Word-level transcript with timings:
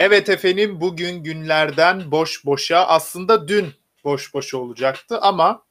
Evet 0.00 0.28
efendim 0.28 0.80
bugün 0.80 1.24
günlerden 1.24 2.10
boş 2.10 2.44
boşa 2.46 2.86
aslında 2.86 3.48
dün 3.48 3.72
boş 4.04 4.34
boşa 4.34 4.58
olacaktı 4.58 5.18
ama 5.20 5.62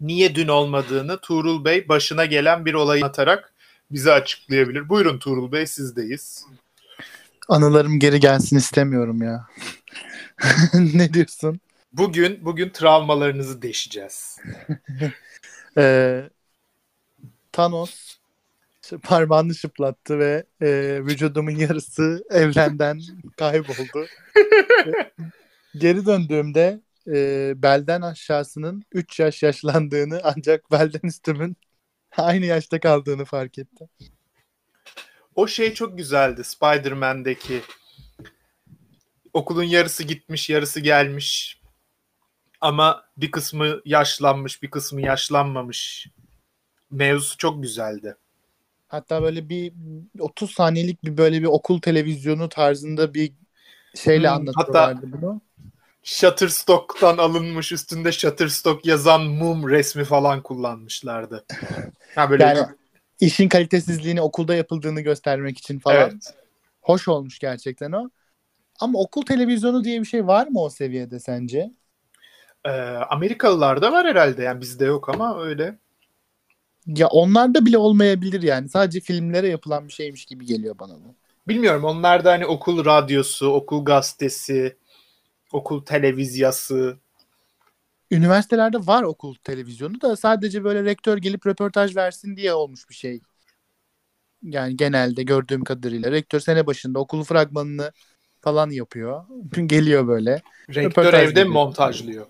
niye 0.00 0.34
dün 0.34 0.48
olmadığını 0.48 1.18
Tuğrul 1.18 1.64
Bey 1.64 1.88
başına 1.88 2.24
gelen 2.24 2.64
bir 2.64 2.74
olayı 2.74 3.04
atarak 3.04 3.52
bize 3.90 4.12
açıklayabilir. 4.12 4.88
Buyurun 4.88 5.18
Tuğrul 5.18 5.52
Bey 5.52 5.66
sizdeyiz. 5.66 6.46
Anılarım 7.48 7.98
geri 7.98 8.20
gelsin 8.20 8.56
istemiyorum 8.56 9.22
ya. 9.22 9.46
ne 10.94 11.12
diyorsun? 11.12 11.60
Bugün 11.92 12.44
bugün 12.44 12.68
travmalarınızı 12.68 13.62
deşeceğiz. 13.62 14.38
Ee, 15.78 16.30
Thanos 17.52 18.16
parmağını 19.02 19.54
şıplattı 19.54 20.18
ve 20.18 20.44
e, 20.60 21.00
vücudumun 21.02 21.50
yarısı 21.50 22.24
evrenden 22.30 23.00
kayboldu. 23.36 24.06
Geri 25.76 26.06
döndüğümde 26.06 26.80
e, 27.06 27.52
belden 27.62 28.00
aşağısının 28.02 28.84
3 28.92 29.20
yaş 29.20 29.42
yaşlandığını 29.42 30.20
ancak 30.24 30.70
belden 30.70 31.08
üstümün 31.08 31.56
aynı 32.16 32.46
yaşta 32.46 32.80
kaldığını 32.80 33.24
fark 33.24 33.58
ettim. 33.58 33.88
O 35.34 35.46
şey 35.46 35.74
çok 35.74 35.98
güzeldi 35.98 36.44
Spider-Man'deki. 36.44 37.60
Okulun 39.32 39.62
yarısı 39.62 40.02
gitmiş, 40.02 40.50
yarısı 40.50 40.80
gelmiş. 40.80 41.60
Ama 42.60 43.04
bir 43.16 43.30
kısmı 43.30 43.80
yaşlanmış, 43.84 44.62
bir 44.62 44.70
kısmı 44.70 45.00
yaşlanmamış. 45.00 46.06
Mevzusu 46.90 47.36
çok 47.36 47.62
güzeldi. 47.62 48.16
Hatta 48.88 49.22
böyle 49.22 49.48
bir 49.48 49.72
30 50.20 50.50
saniyelik 50.50 51.04
bir 51.04 51.16
böyle 51.16 51.40
bir 51.42 51.46
okul 51.46 51.80
televizyonu 51.80 52.48
tarzında 52.48 53.14
bir 53.14 53.34
şeyle 53.94 54.28
Hmm, 54.28 54.30
anlatıyorlardı 54.30 55.12
bunu. 55.12 55.40
Shutterstock'tan 56.02 57.18
alınmış 57.18 57.72
üstünde 57.72 58.12
Shutterstock 58.12 58.86
yazan 58.86 59.22
mum 59.22 59.68
resmi 59.70 60.04
falan 60.04 60.42
kullanmışlardı. 60.42 61.44
Ha 62.14 62.30
böyle 62.30 62.44
Yani 62.44 62.60
işin 63.20 63.48
kalitesizliğini 63.48 64.20
okulda 64.22 64.54
yapıldığını 64.54 65.00
göstermek 65.00 65.58
için 65.58 65.78
falan. 65.78 66.22
evet. 66.22 66.34
Hoş 66.82 67.08
olmuş 67.08 67.38
gerçekten 67.38 67.92
o. 67.92 68.10
Ama 68.80 69.00
okul 69.00 69.22
televizyonu 69.22 69.84
diye 69.84 70.00
bir 70.00 70.06
şey 70.06 70.28
var 70.28 70.46
mı 70.48 70.60
o 70.62 70.70
seviyede 70.70 71.20
sence? 71.20 71.72
Ee, 72.64 72.70
Amerikalılarda 73.10 73.92
var 73.92 74.06
herhalde 74.06 74.42
yani 74.42 74.60
bizde 74.60 74.84
yok 74.84 75.08
ama 75.08 75.40
öyle. 75.40 75.78
Ya 76.86 77.06
onlarda 77.08 77.66
bile 77.66 77.78
olmayabilir 77.78 78.42
yani. 78.42 78.68
Sadece 78.68 79.00
filmlere 79.00 79.48
yapılan 79.48 79.88
bir 79.88 79.92
şeymiş 79.92 80.24
gibi 80.24 80.46
geliyor 80.46 80.78
bana 80.78 80.94
bu. 80.94 81.14
Bilmiyorum 81.48 81.84
onlarda 81.84 82.32
hani 82.32 82.46
okul 82.46 82.84
radyosu, 82.84 83.48
okul 83.52 83.84
gazetesi, 83.84 84.76
okul 85.52 85.84
televizyası. 85.84 86.96
Üniversitelerde 88.10 88.86
var 88.86 89.02
okul 89.02 89.34
televizyonu 89.34 90.00
da 90.00 90.16
sadece 90.16 90.64
böyle 90.64 90.84
rektör 90.84 91.18
gelip 91.18 91.46
röportaj 91.46 91.96
versin 91.96 92.36
diye 92.36 92.54
olmuş 92.54 92.88
bir 92.90 92.94
şey. 92.94 93.20
Yani 94.42 94.76
genelde 94.76 95.22
gördüğüm 95.22 95.64
kadarıyla 95.64 96.12
rektör 96.12 96.40
sene 96.40 96.66
başında 96.66 96.98
okul 96.98 97.24
fragmanını 97.24 97.92
falan 98.40 98.70
yapıyor. 98.70 99.24
Geliyor 99.66 100.08
böyle. 100.08 100.42
Rektör 100.68 100.84
Röportaj 100.84 101.30
evde 101.30 101.44
mi 101.44 101.50
montajlıyor? 101.50 102.26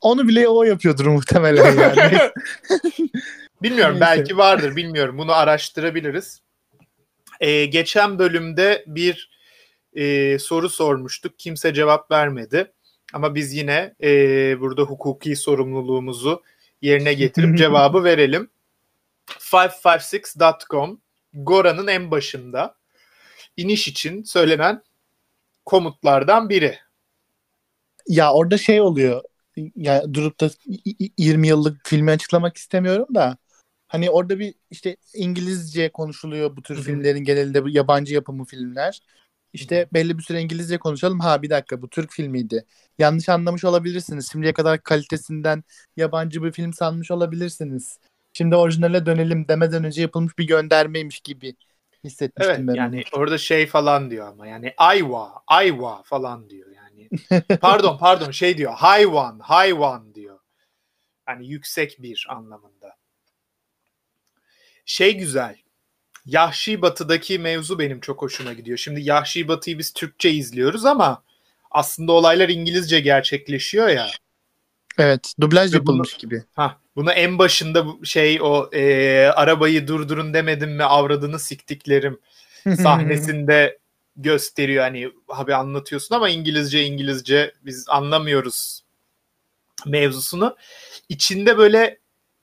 Onu 0.00 0.28
bile 0.28 0.48
o 0.48 0.62
yapıyordur 0.62 1.06
muhtemelen 1.06 1.76
yani. 1.76 2.18
Bilmiyorum 3.62 3.96
belki 4.00 4.36
vardır 4.36 4.76
bilmiyorum. 4.76 5.18
Bunu 5.18 5.32
araştırabiliriz. 5.32 6.40
Ee, 7.40 7.64
geçen 7.64 8.18
bölümde 8.18 8.84
bir 8.86 9.30
e, 9.92 10.38
soru 10.38 10.68
sormuştuk. 10.68 11.38
Kimse 11.38 11.74
cevap 11.74 12.10
vermedi. 12.10 12.72
Ama 13.12 13.34
biz 13.34 13.54
yine 13.54 13.94
e, 14.02 14.10
burada 14.60 14.82
hukuki 14.82 15.36
sorumluluğumuzu 15.36 16.42
yerine 16.82 17.14
getirip 17.14 17.58
cevabı 17.58 18.04
verelim. 18.04 18.50
556.com 19.28 21.00
Gora'nın 21.34 21.86
en 21.86 22.10
başında 22.10 22.76
iniş 23.56 23.88
için 23.88 24.22
söylenen 24.22 24.82
komutlardan 25.64 26.48
biri. 26.48 26.78
ya 28.08 28.32
orada 28.32 28.58
şey 28.58 28.80
oluyor. 28.80 29.22
Ya 29.76 30.14
durup 30.14 30.40
da 30.40 30.50
y- 30.66 30.78
y- 31.00 31.10
20 31.18 31.48
yıllık 31.48 31.88
filmi 31.88 32.10
açıklamak 32.10 32.56
istemiyorum 32.56 33.14
da 33.14 33.36
hani 33.88 34.10
orada 34.10 34.38
bir 34.38 34.54
işte 34.70 34.96
İngilizce 35.14 35.88
konuşuluyor 35.88 36.56
bu 36.56 36.62
tür 36.62 36.74
Hı 36.74 36.78
hı. 36.80 36.84
filmlerin 36.84 37.24
genelinde 37.24 37.62
yabancı 37.66 38.14
yapımı 38.14 38.44
filmler. 38.44 39.00
İşte 39.52 39.88
belli 39.92 40.18
bir 40.18 40.22
süre 40.22 40.40
İngilizce 40.40 40.78
konuşalım. 40.78 41.20
Ha 41.20 41.42
bir 41.42 41.50
dakika 41.50 41.82
bu 41.82 41.88
Türk 41.88 42.12
filmiydi. 42.12 42.64
Yanlış 42.98 43.28
anlamış 43.28 43.64
olabilirsiniz. 43.64 44.32
Şimdiye 44.32 44.52
kadar 44.52 44.82
kalitesinden 44.82 45.64
yabancı 45.96 46.42
bir 46.42 46.52
film 46.52 46.72
sanmış 46.72 47.10
olabilirsiniz. 47.10 47.98
Şimdi 48.32 48.56
orijinale 48.56 49.06
dönelim 49.06 49.48
demeden 49.48 49.84
önce 49.84 50.02
yapılmış 50.02 50.38
bir 50.38 50.46
göndermeymiş 50.46 51.20
gibi 51.20 51.54
hissetmiştim 52.04 52.56
Evet 52.56 52.68
ben. 52.68 52.74
yani 52.74 53.04
orada 53.12 53.38
şey 53.38 53.66
falan 53.66 54.10
diyor 54.10 54.28
ama 54.28 54.46
yani 54.46 54.74
ayva, 54.76 55.42
ayva 55.46 56.02
falan 56.02 56.50
diyor 56.50 56.69
yani. 57.00 57.42
pardon 57.60 57.98
pardon 57.98 58.30
şey 58.30 58.58
diyor 58.58 58.72
hayvan, 58.72 59.38
hayvan 59.38 60.14
diyor. 60.14 60.38
Yani 61.28 61.48
yüksek 61.48 62.02
bir 62.02 62.26
anlamında. 62.28 62.96
Şey 64.84 65.16
güzel. 65.16 65.56
Yahşi 66.26 66.82
Batı'daki 66.82 67.38
mevzu 67.38 67.78
benim 67.78 68.00
çok 68.00 68.22
hoşuma 68.22 68.52
gidiyor. 68.52 68.78
Şimdi 68.78 69.00
Yahşi 69.02 69.48
Batı'yı 69.48 69.78
biz 69.78 69.92
Türkçe 69.92 70.30
izliyoruz 70.30 70.84
ama 70.84 71.22
aslında 71.70 72.12
olaylar 72.12 72.48
İngilizce 72.48 73.00
gerçekleşiyor 73.00 73.88
ya. 73.88 74.06
Evet, 74.98 75.34
dublaj 75.40 75.74
yapılmış 75.74 76.16
gibi. 76.16 76.44
Ha, 76.54 76.76
bunu 76.96 77.12
en 77.12 77.38
başında 77.38 77.86
şey 78.04 78.38
o 78.42 78.70
e, 78.72 79.24
arabayı 79.26 79.88
durdurun 79.88 80.34
demedim 80.34 80.76
mi 80.76 80.84
avradını 80.84 81.38
siktiklerim 81.38 82.20
sahnesinde 82.82 83.78
gösteriyor. 84.22 84.82
Hani 84.84 85.12
abi 85.28 85.54
anlatıyorsun 85.54 86.14
ama 86.14 86.28
İngilizce 86.28 86.84
İngilizce 86.84 87.54
biz 87.62 87.84
anlamıyoruz 87.88 88.84
mevzusunu. 89.86 90.56
İçinde 91.08 91.58
böyle 91.58 91.98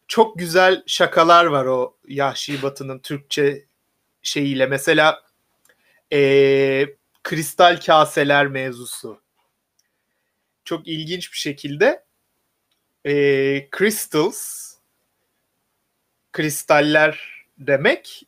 çok 0.07 0.39
güzel 0.39 0.83
şakalar 0.87 1.45
var 1.45 1.65
o 1.65 1.97
Yahşi 2.07 2.61
Batı'nın 2.63 2.99
Türkçe 2.99 3.65
şeyiyle. 4.21 4.65
Mesela 4.65 5.21
eee, 6.11 6.95
kristal 7.23 7.79
kaseler 7.85 8.47
mevzusu. 8.47 9.21
Çok 10.65 10.87
ilginç 10.87 11.31
bir 11.33 11.37
şekilde 11.37 12.05
eee, 13.05 13.69
crystals 13.77 14.73
kristaller 16.33 17.19
demek 17.57 18.23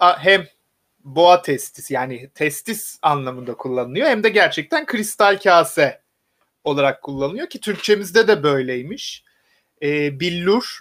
a- 0.00 0.18
hem 0.24 0.46
boğa 1.06 1.42
testis 1.42 1.90
yani 1.90 2.30
testis 2.34 2.98
anlamında 3.02 3.54
kullanılıyor 3.54 4.06
hem 4.06 4.22
de 4.22 4.28
gerçekten 4.28 4.86
kristal 4.86 5.38
kase 5.38 6.02
olarak 6.64 7.02
kullanılıyor 7.02 7.48
ki 7.48 7.60
Türkçemizde 7.60 8.28
de 8.28 8.42
böyleymiş. 8.42 9.24
E, 9.82 10.20
billur 10.20 10.80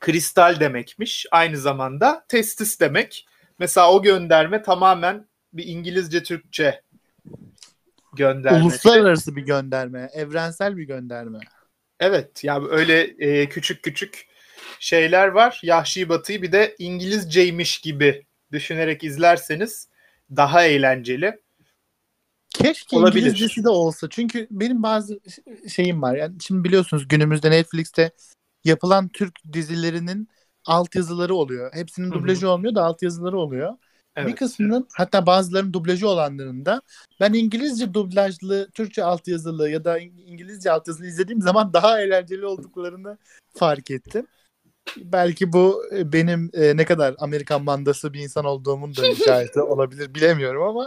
kristal 0.00 0.60
demekmiş. 0.60 1.26
Aynı 1.30 1.56
zamanda 1.56 2.24
testis 2.28 2.80
demek. 2.80 3.26
Mesela 3.58 3.92
o 3.92 4.02
gönderme 4.02 4.62
tamamen 4.62 5.26
bir 5.52 5.66
İngilizce 5.66 6.22
Türkçe 6.22 6.82
göndermesi. 8.12 8.64
Uluslararası 8.64 9.36
bir 9.36 9.42
gönderme, 9.42 10.10
evrensel 10.14 10.76
bir 10.76 10.84
gönderme. 10.84 11.38
Evet 12.00 12.44
ya 12.44 12.64
öyle 12.70 13.00
e, 13.18 13.48
küçük 13.48 13.82
küçük 13.82 14.26
şeyler 14.80 15.28
var. 15.28 15.60
Yahşi 15.62 16.08
Batı'yı 16.08 16.42
bir 16.42 16.52
de 16.52 16.74
İngilizceymiş 16.78 17.78
gibi 17.78 18.26
düşünerek 18.52 19.04
izlerseniz 19.04 19.88
daha 20.36 20.64
eğlenceli. 20.64 21.40
Keşke 22.50 22.96
Olabilir. 22.96 23.26
İngilizcesi 23.26 23.64
de 23.64 23.68
olsa. 23.68 24.08
Çünkü 24.10 24.46
benim 24.50 24.82
bazı 24.82 25.20
şeyim 25.68 26.02
var. 26.02 26.16
Yani 26.16 26.34
şimdi 26.40 26.64
biliyorsunuz 26.64 27.08
günümüzde 27.08 27.50
Netflix'te 27.50 28.10
yapılan 28.64 29.08
Türk 29.08 29.38
dizilerinin 29.52 30.28
altyazıları 30.64 31.34
oluyor. 31.34 31.74
Hepsinin 31.74 32.10
dublajı 32.12 32.50
olmuyor 32.50 32.74
da 32.74 32.84
altyazıları 32.84 33.38
oluyor. 33.38 33.76
Evet. 34.16 34.28
Bir 34.28 34.36
kısmının 34.36 34.88
hatta 34.92 35.26
bazılarının 35.26 35.72
dublajı 35.72 36.08
olanların 36.08 36.66
da 36.66 36.82
ben 37.20 37.32
İngilizce 37.32 37.94
dublajlı, 37.94 38.70
Türkçe 38.70 39.04
altyazılı 39.04 39.70
ya 39.70 39.84
da 39.84 39.98
İngilizce 39.98 40.70
altyazılı 40.70 41.06
izlediğim 41.06 41.42
zaman 41.42 41.72
daha 41.72 42.00
eğlenceli 42.00 42.46
olduklarını 42.46 43.18
fark 43.54 43.90
ettim. 43.90 44.26
Belki 44.96 45.52
bu 45.52 45.84
e, 45.96 46.12
benim 46.12 46.50
e, 46.54 46.76
ne 46.76 46.84
kadar 46.84 47.14
Amerikan 47.18 47.64
mandası 47.64 48.12
bir 48.12 48.20
insan 48.20 48.44
olduğumun 48.44 48.96
da 48.96 49.06
işareti 49.12 49.60
olabilir 49.60 50.14
bilemiyorum 50.14 50.62
ama 50.62 50.86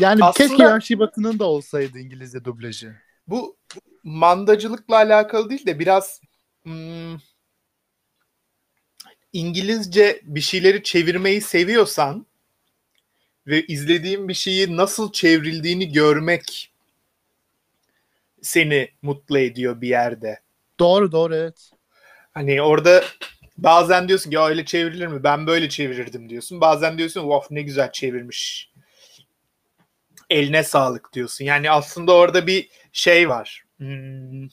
yani 0.00 0.24
Aslında- 0.24 0.48
keşke 0.48 0.62
Yahşi 0.62 0.98
Batı'nın 0.98 1.38
da 1.38 1.44
olsaydı 1.44 1.98
İngilizce 1.98 2.44
dublajı. 2.44 2.96
Bu 3.28 3.56
mandacılıkla 4.04 4.96
alakalı 4.96 5.50
değil 5.50 5.66
de 5.66 5.78
biraz 5.78 6.20
hmm, 6.62 7.16
İngilizce 9.32 10.20
bir 10.24 10.40
şeyleri 10.40 10.82
çevirmeyi 10.82 11.40
seviyorsan 11.40 12.26
ve 13.46 13.66
izlediğin 13.66 14.28
bir 14.28 14.34
şeyi 14.34 14.76
nasıl 14.76 15.12
çevrildiğini 15.12 15.92
görmek 15.92 16.72
seni 18.42 18.88
mutlu 19.02 19.38
ediyor 19.38 19.80
bir 19.80 19.88
yerde. 19.88 20.40
Doğru 20.78 21.12
doğru 21.12 21.36
evet. 21.36 21.70
Hani 22.36 22.62
orada 22.62 23.04
bazen 23.58 24.08
diyorsun 24.08 24.30
ya 24.30 24.46
öyle 24.46 24.64
çevrilir 24.64 25.06
mi? 25.06 25.24
Ben 25.24 25.46
böyle 25.46 25.68
çevirirdim 25.68 26.28
diyorsun. 26.28 26.60
Bazen 26.60 26.98
diyorsun 26.98 27.20
of 27.20 27.50
ne 27.50 27.62
güzel 27.62 27.92
çevirmiş. 27.92 28.72
Eline 30.30 30.62
sağlık 30.62 31.12
diyorsun. 31.12 31.44
Yani 31.44 31.70
aslında 31.70 32.12
orada 32.12 32.46
bir 32.46 32.68
şey 32.92 33.28
var. 33.28 33.64
Hmm. 33.76 34.48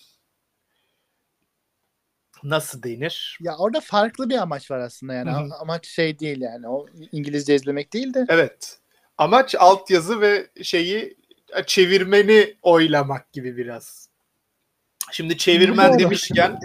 Nasıl 2.43 2.83
denir? 2.83 3.37
Ya 3.41 3.57
orada 3.57 3.79
farklı 3.79 4.29
bir 4.29 4.37
amaç 4.37 4.71
var 4.71 4.79
aslında 4.79 5.13
yani. 5.13 5.31
Hı 5.31 5.35
hı. 5.35 5.49
Amaç 5.59 5.87
şey 5.87 6.19
değil 6.19 6.41
yani. 6.41 6.67
O 6.67 6.85
İngilizce 7.11 7.55
izlemek 7.55 7.93
değil 7.93 8.13
de. 8.13 8.25
Evet. 8.29 8.79
Amaç 9.17 9.55
altyazı 9.55 10.21
ve 10.21 10.47
şeyi 10.63 11.17
çevirmeni 11.65 12.55
oylamak 12.61 13.33
gibi 13.33 13.57
biraz. 13.57 14.09
Şimdi 15.11 15.37
çevirmen 15.37 15.99
demişken 15.99 16.59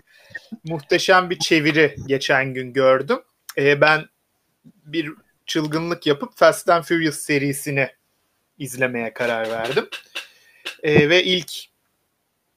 muhteşem 0.65 1.31
bir 1.31 1.39
çeviri 1.39 1.97
geçen 2.07 2.55
gün 2.55 2.73
gördüm. 2.73 3.19
Ee, 3.59 3.81
ben 3.81 4.07
bir 4.65 5.13
çılgınlık 5.47 6.07
yapıp 6.07 6.37
Fast 6.37 6.69
and 6.69 6.85
Furious 6.85 7.19
serisini 7.19 7.91
izlemeye 8.59 9.13
karar 9.13 9.51
verdim. 9.51 9.89
Ee, 10.83 11.09
ve 11.09 11.25
ilk 11.25 11.53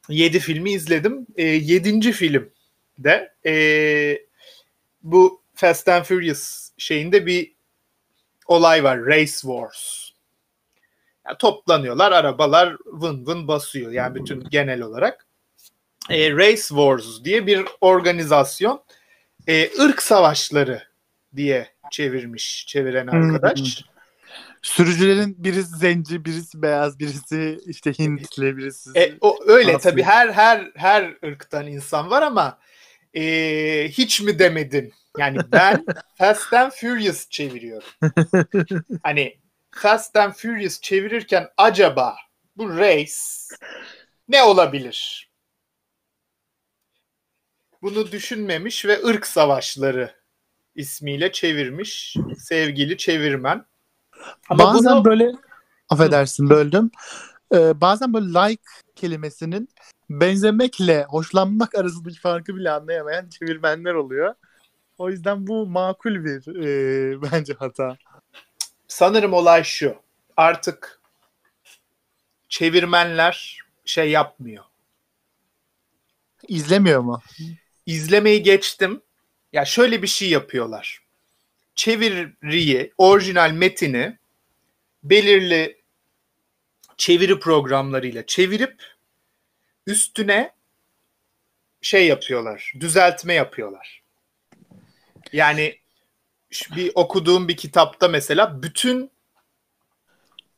7 0.09 0.39
filmi 0.39 0.71
izledim. 0.71 1.27
7. 1.37 2.11
film 2.11 2.49
de 2.99 3.33
ee, 3.45 4.25
bu 5.03 5.41
Fast 5.55 5.87
and 5.87 6.03
Furious 6.03 6.69
şeyinde 6.77 7.25
bir 7.25 7.53
olay 8.47 8.83
var. 8.83 9.05
Race 9.05 9.31
Wars. 9.31 10.11
Yani 11.27 11.37
toplanıyorlar, 11.37 12.11
arabalar 12.11 12.77
vın 12.85 13.25
vın 13.25 13.47
basıyor. 13.47 13.91
Yani 13.91 14.15
bütün 14.15 14.43
genel 14.49 14.81
olarak. 14.81 15.27
E, 16.09 16.31
Race 16.31 16.61
Wars 16.61 17.23
diye 17.23 17.47
bir 17.47 17.65
organizasyon 17.81 18.83
e, 19.47 19.69
ırk 19.79 20.01
savaşları 20.01 20.83
diye 21.35 21.67
çevirmiş 21.91 22.65
çeviren 22.67 23.07
arkadaş. 23.07 23.83
Sürücülerin 24.61 25.35
birisi 25.37 25.77
zenci, 25.77 26.25
birisi 26.25 26.61
beyaz, 26.61 26.99
birisi 26.99 27.59
işte 27.65 27.93
Hintli, 27.93 28.57
birisi. 28.57 28.89
E, 28.95 29.13
o 29.21 29.39
öyle 29.47 29.73
Nasıl? 29.73 29.89
tabii 29.89 30.03
her 30.03 30.29
her 30.29 30.71
her 30.75 31.15
ırktan 31.25 31.67
insan 31.67 32.09
var 32.09 32.21
ama 32.21 32.59
e, 33.13 33.23
hiç 33.91 34.21
mi 34.21 34.39
demedin? 34.39 34.93
Yani 35.17 35.37
ben 35.51 35.85
Fast 36.17 36.53
and 36.53 36.71
Furious 36.71 37.29
çeviriyorum. 37.29 37.87
Hani 39.03 39.37
Fast 39.71 40.15
and 40.15 40.33
Furious 40.33 40.81
çevirirken 40.81 41.47
acaba 41.57 42.15
bu 42.57 42.77
race 42.77 43.13
ne 44.27 44.43
olabilir? 44.43 45.30
Bunu 47.81 48.11
düşünmemiş 48.11 48.85
ve 48.85 49.03
ırk 49.05 49.27
savaşları 49.27 50.15
ismiyle 50.75 51.31
çevirmiş 51.31 52.17
sevgili 52.37 52.97
çevirmen. 52.97 53.65
Ama 54.49 54.63
bazen 54.63 54.95
bunu 54.95 55.05
böyle 55.05 55.31
affedersin 55.89 56.49
böldüm. 56.49 56.91
Ee, 57.53 57.81
bazen 57.81 58.13
böyle 58.13 58.27
like 58.27 58.63
kelimesinin 58.95 59.69
benzemekle 60.09 61.05
hoşlanmak 61.09 61.75
arasındaki 61.75 62.19
farkı 62.19 62.55
bile 62.55 62.71
anlayamayan 62.71 63.29
çevirmenler 63.29 63.93
oluyor. 63.93 64.35
O 64.97 65.09
yüzden 65.09 65.47
bu 65.47 65.67
makul 65.67 66.25
bir 66.25 66.55
e, 66.55 67.21
bence 67.31 67.53
hata. 67.53 67.97
sanırım 68.87 69.33
olay 69.33 69.63
şu. 69.63 69.95
Artık 70.37 71.01
çevirmenler 72.49 73.59
şey 73.85 74.11
yapmıyor. 74.11 74.63
İzlemiyor 76.47 77.01
mu? 77.01 77.21
İzlemeyi 77.85 78.43
geçtim. 78.43 79.01
Ya 79.53 79.65
şöyle 79.65 80.01
bir 80.01 80.07
şey 80.07 80.29
yapıyorlar. 80.29 81.01
Çeviriyi, 81.75 82.93
orijinal 82.97 83.51
metini 83.51 84.17
belirli 85.03 85.81
çeviri 86.97 87.39
programlarıyla 87.39 88.25
çevirip 88.25 88.83
üstüne 89.87 90.53
şey 91.81 92.07
yapıyorlar. 92.07 92.73
Düzeltme 92.79 93.33
yapıyorlar. 93.33 94.01
Yani 95.33 95.79
bir 96.75 96.91
okuduğum 96.95 97.47
bir 97.47 97.57
kitapta 97.57 98.07
mesela 98.07 98.63
bütün 98.63 99.11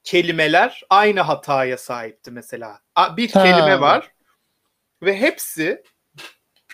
kelimeler 0.04 0.84
aynı 0.90 1.22
hataya 1.22 1.78
sahipti 1.78 2.32
mesela. 2.32 2.82
Bir 3.18 3.32
Ha. 3.32 3.44
kelime 3.44 3.82
var 3.82 4.12
ve 5.02 5.20
hepsi 5.20 5.84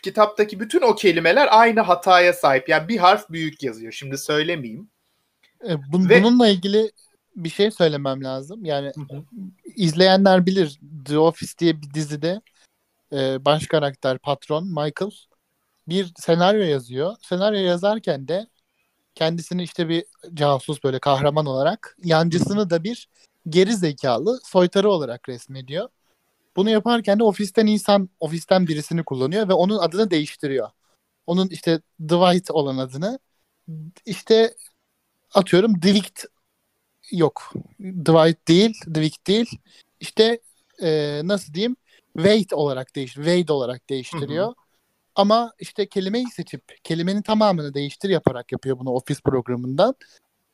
kitaptaki 0.01 0.59
bütün 0.59 0.81
o 0.81 0.95
kelimeler 0.95 1.47
aynı 1.51 1.79
hataya 1.81 2.33
sahip. 2.33 2.69
Yani 2.69 2.87
bir 2.87 2.97
harf 2.97 3.29
büyük 3.29 3.63
yazıyor. 3.63 3.91
Şimdi 3.91 4.17
söylemeyeyim. 4.17 4.89
E, 5.63 5.73
bun- 5.73 6.09
Ve- 6.09 6.23
Bununla 6.23 6.47
ilgili 6.47 6.91
bir 7.35 7.49
şey 7.49 7.71
söylemem 7.71 8.23
lazım. 8.23 8.65
Yani 8.65 8.91
izleyenler 9.75 10.45
bilir 10.45 10.79
The 11.05 11.17
Office 11.19 11.53
diye 11.59 11.81
bir 11.81 11.93
dizide 11.93 12.41
e, 13.13 13.45
baş 13.45 13.67
karakter 13.67 14.17
patron 14.17 14.67
Michael 14.67 15.11
bir 15.87 16.11
senaryo 16.17 16.61
yazıyor. 16.61 17.15
Senaryo 17.21 17.59
yazarken 17.59 18.27
de 18.27 18.47
kendisini 19.15 19.63
işte 19.63 19.89
bir 19.89 20.05
casus 20.33 20.83
böyle 20.83 20.99
kahraman 20.99 21.45
olarak 21.45 21.97
yancısını 22.03 22.69
da 22.69 22.83
bir 22.83 23.09
geri 23.49 23.75
zekalı 23.75 24.39
soytarı 24.43 24.89
olarak 24.89 25.29
resmediyor. 25.29 25.89
Bunu 26.55 26.69
yaparken 26.69 27.19
de 27.19 27.23
ofisten 27.23 27.67
insan 27.67 28.09
ofisten 28.19 28.67
birisini 28.67 29.03
kullanıyor 29.03 29.49
ve 29.49 29.53
onun 29.53 29.77
adını 29.77 30.11
değiştiriyor. 30.11 30.69
Onun 31.27 31.47
işte 31.47 31.81
Dwight 32.01 32.51
olan 32.51 32.77
adını 32.77 33.19
işte 34.05 34.55
atıyorum 35.33 35.75
Dwight 35.75 36.25
yok. 37.11 37.53
Dwight 37.79 38.47
değil, 38.47 38.73
Dwight 38.87 39.27
değil. 39.27 39.49
İşte 39.99 40.39
e, 40.81 41.21
nasıl 41.23 41.53
diyeyim? 41.53 41.75
Wade 42.17 42.55
olarak 42.55 42.95
değiş, 42.95 43.13
Wade 43.13 43.53
olarak 43.53 43.89
değiştiriyor. 43.89 44.53
Ama 45.15 45.53
işte 45.59 45.87
kelimeyi 45.89 46.25
seçip 46.29 46.83
kelimenin 46.83 47.21
tamamını 47.21 47.73
değiştir 47.73 48.09
yaparak 48.09 48.51
yapıyor 48.51 48.79
bunu 48.79 48.89
Office 48.89 49.21
programından. 49.23 49.95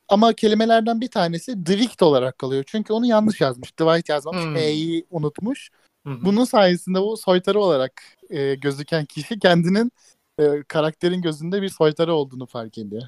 Ama 0.08 0.32
kelimelerden 0.32 1.00
bir 1.00 1.08
tanesi 1.08 1.66
Dwight 1.66 2.02
olarak 2.02 2.38
kalıyor. 2.38 2.64
Çünkü 2.66 2.92
onu 2.92 3.06
yanlış 3.06 3.40
yazmış. 3.40 3.72
Dwight 3.72 4.08
yazmamış. 4.08 4.44
Hmm. 4.44 4.56
E'yi 4.56 5.06
unutmuş. 5.10 5.70
Hı 6.06 6.10
hı. 6.10 6.24
Bunun 6.24 6.44
sayesinde 6.44 7.00
bu 7.00 7.16
soytarı 7.16 7.60
olarak 7.60 8.02
e, 8.30 8.54
gözüken 8.54 9.04
kişi 9.04 9.38
kendinin 9.38 9.92
e, 10.38 10.62
karakterin 10.68 11.22
gözünde 11.22 11.62
bir 11.62 11.68
soytarı 11.68 12.14
olduğunu 12.14 12.46
fark 12.46 12.78
ediyor. 12.78 13.02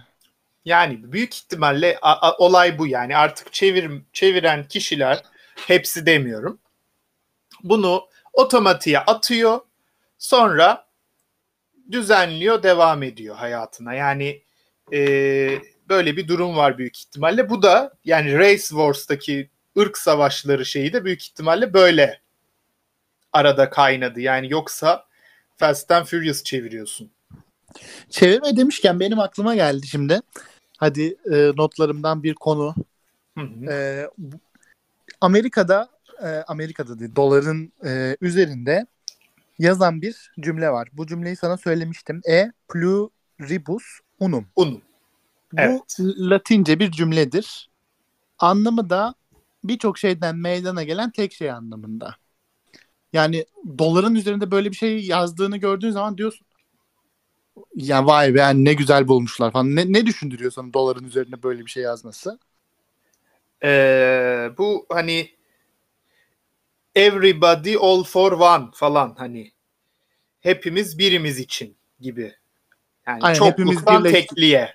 Yani 0.64 1.12
büyük 1.12 1.34
ihtimalle 1.34 1.98
a- 2.02 2.28
a- 2.28 2.36
olay 2.36 2.78
bu 2.78 2.86
yani 2.86 3.16
artık 3.16 3.52
çevir 3.52 4.02
çeviren 4.12 4.68
kişiler 4.68 5.22
hepsi 5.66 6.06
demiyorum. 6.06 6.58
Bunu 7.62 8.08
otomatiğe 8.32 8.98
atıyor. 8.98 9.60
Sonra 10.18 10.88
düzenliyor, 11.90 12.62
devam 12.62 13.02
ediyor 13.02 13.36
hayatına. 13.36 13.94
Yani 13.94 14.42
e, 14.92 14.98
böyle 15.88 16.16
bir 16.16 16.28
durum 16.28 16.56
var 16.56 16.78
büyük 16.78 16.98
ihtimalle. 16.98 17.50
Bu 17.50 17.62
da 17.62 17.92
yani 18.04 18.38
Race 18.38 18.62
Wars'taki 18.62 19.50
ırk 19.78 19.98
savaşları 19.98 20.66
şeyi 20.66 20.92
de 20.92 21.04
büyük 21.04 21.22
ihtimalle 21.22 21.72
böyle 21.72 22.20
arada 23.38 23.70
kaynadı. 23.70 24.20
Yani 24.20 24.50
yoksa 24.50 25.04
Fast 25.56 25.90
and 25.90 26.04
Furious 26.04 26.42
çeviriyorsun. 26.42 27.10
Çevirme 28.10 28.56
demişken 28.56 29.00
benim 29.00 29.18
aklıma 29.18 29.54
geldi 29.54 29.86
şimdi. 29.86 30.20
Hadi 30.78 31.16
e, 31.32 31.52
notlarımdan 31.56 32.22
bir 32.22 32.34
konu. 32.34 32.74
Hı 33.38 33.40
hı. 33.40 33.72
E, 33.72 34.08
bu- 34.18 34.40
Amerika'da 35.20 35.88
e, 36.22 36.28
Amerika'da 36.28 36.98
değil 36.98 37.16
doların 37.16 37.72
e, 37.84 38.16
üzerinde 38.20 38.86
yazan 39.58 40.02
bir 40.02 40.32
cümle 40.40 40.70
var. 40.70 40.88
Bu 40.92 41.06
cümleyi 41.06 41.36
sana 41.36 41.56
söylemiştim. 41.56 42.20
E 42.28 42.52
pluribus 42.68 43.84
unum. 44.20 44.46
Unum. 44.56 44.82
Bu 45.52 45.60
Evet. 45.60 45.96
Latince 46.00 46.78
bir 46.78 46.90
cümledir. 46.90 47.70
Anlamı 48.38 48.90
da 48.90 49.14
birçok 49.64 49.98
şeyden 49.98 50.36
meydana 50.36 50.82
gelen 50.82 51.10
tek 51.10 51.32
şey 51.32 51.50
anlamında. 51.50 52.14
Yani 53.12 53.44
doların 53.78 54.14
üzerinde 54.14 54.50
böyle 54.50 54.70
bir 54.70 54.76
şey 54.76 55.06
yazdığını 55.06 55.56
gördüğün 55.56 55.90
zaman 55.90 56.18
diyorsun 56.18 56.46
ya 57.74 58.06
vay 58.06 58.34
be 58.34 58.38
yani 58.38 58.64
ne 58.64 58.72
güzel 58.74 59.08
bulmuşlar 59.08 59.50
falan. 59.52 59.76
Ne, 59.76 59.92
ne 59.92 60.06
düşündürüyor 60.06 60.50
sana 60.50 60.72
doların 60.72 61.04
üzerine 61.04 61.42
böyle 61.42 61.66
bir 61.66 61.70
şey 61.70 61.82
yazması? 61.82 62.38
Ee, 63.64 64.50
bu 64.58 64.86
hani 64.88 65.30
everybody 66.94 67.76
all 67.80 68.04
for 68.04 68.32
one 68.32 68.66
falan 68.74 69.14
hani 69.18 69.52
hepimiz 70.40 70.98
birimiz 70.98 71.38
için 71.38 71.76
gibi. 72.00 72.34
Yani 73.06 73.22
Aynen, 73.22 73.40
hepimiz 73.40 73.76
çokluktan 73.76 74.04
birleştik. 74.04 74.28
tekliğe. 74.28 74.74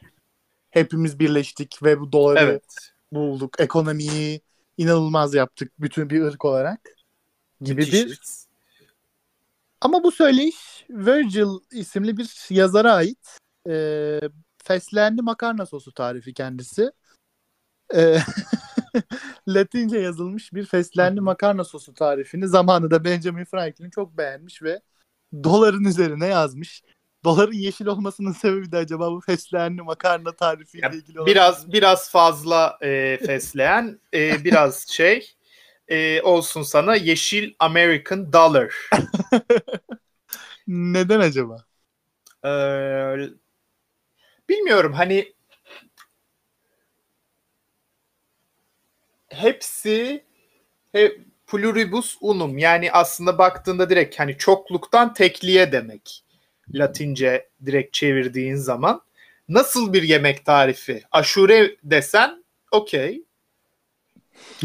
Hepimiz 0.70 1.20
birleştik 1.20 1.84
ve 1.84 2.00
bu 2.00 2.12
doları 2.12 2.40
Evet. 2.40 2.92
bulduk. 3.12 3.60
Ekonomiyi 3.60 4.42
inanılmaz 4.78 5.34
yaptık 5.34 5.72
bütün 5.80 6.10
bir 6.10 6.22
ırk 6.22 6.46
olarak 6.46 6.80
gibi 7.64 7.82
bir. 7.82 8.20
Ama 9.82 10.04
bu 10.04 10.12
söyleyiş 10.12 10.86
Virgil 10.90 11.48
isimli 11.72 12.18
bir 12.18 12.48
yazara 12.50 12.94
ait. 12.94 13.38
E, 13.70 14.20
fesleğenli 14.64 15.22
makarna 15.22 15.66
sosu 15.66 15.92
tarifi 15.92 16.34
kendisi. 16.34 16.92
E, 17.96 18.18
Latince 19.48 20.00
yazılmış 20.00 20.54
bir 20.54 20.66
fesleğenli 20.66 21.22
makarna 21.22 21.64
sosu 21.64 21.94
tarifini 21.94 22.48
zamanında 22.48 23.04
Benjamin 23.04 23.46
Franklin 23.46 23.90
çok 23.90 24.18
beğenmiş 24.18 24.64
ve 24.64 24.82
doların 25.44 25.84
üzerine 25.84 26.28
yazmış. 26.28 26.84
Doların 27.24 27.54
yeşil 27.54 27.86
olmasının 27.86 28.32
sebebi 28.32 28.72
de 28.72 28.78
acaba 28.78 29.12
bu 29.12 29.22
fesleğenli 29.22 29.82
makarna 29.82 30.32
tarifiyle 30.32 30.86
Ya, 30.86 30.92
ilgili 30.92 31.20
olabilir. 31.20 31.36
Biraz 31.36 31.74
biraz 31.74 32.10
fazla 32.12 32.78
e, 32.82 33.18
fesleğen, 33.26 34.00
e, 34.14 34.44
biraz 34.44 34.88
şey 34.88 35.36
e, 35.94 36.22
olsun 36.22 36.64
sana 36.64 36.96
yeşil 36.96 37.54
American 37.60 38.34
Dollar. 38.34 38.74
Neden 40.68 41.20
acaba? 41.20 41.66
Ee, 42.46 43.30
bilmiyorum 44.50 44.94
hani 44.94 45.34
hepsi 49.30 50.24
he, 50.94 51.18
pluribus 51.48 52.18
unum 52.22 52.58
yani 52.58 52.92
aslında 52.92 53.38
baktığında 53.38 53.90
direkt 53.90 54.20
hani 54.20 54.38
çokluktan 54.38 55.14
tekliğe 55.14 55.72
demek. 55.72 56.24
Latince 56.74 57.50
direkt 57.66 57.94
çevirdiğin 57.94 58.56
zaman 58.56 59.02
nasıl 59.50 59.94
bir 59.94 60.04
yemek 60.04 60.46
tarifi? 60.46 61.04
Aşure 61.12 61.76
desen 61.84 62.44
okey. 62.72 63.24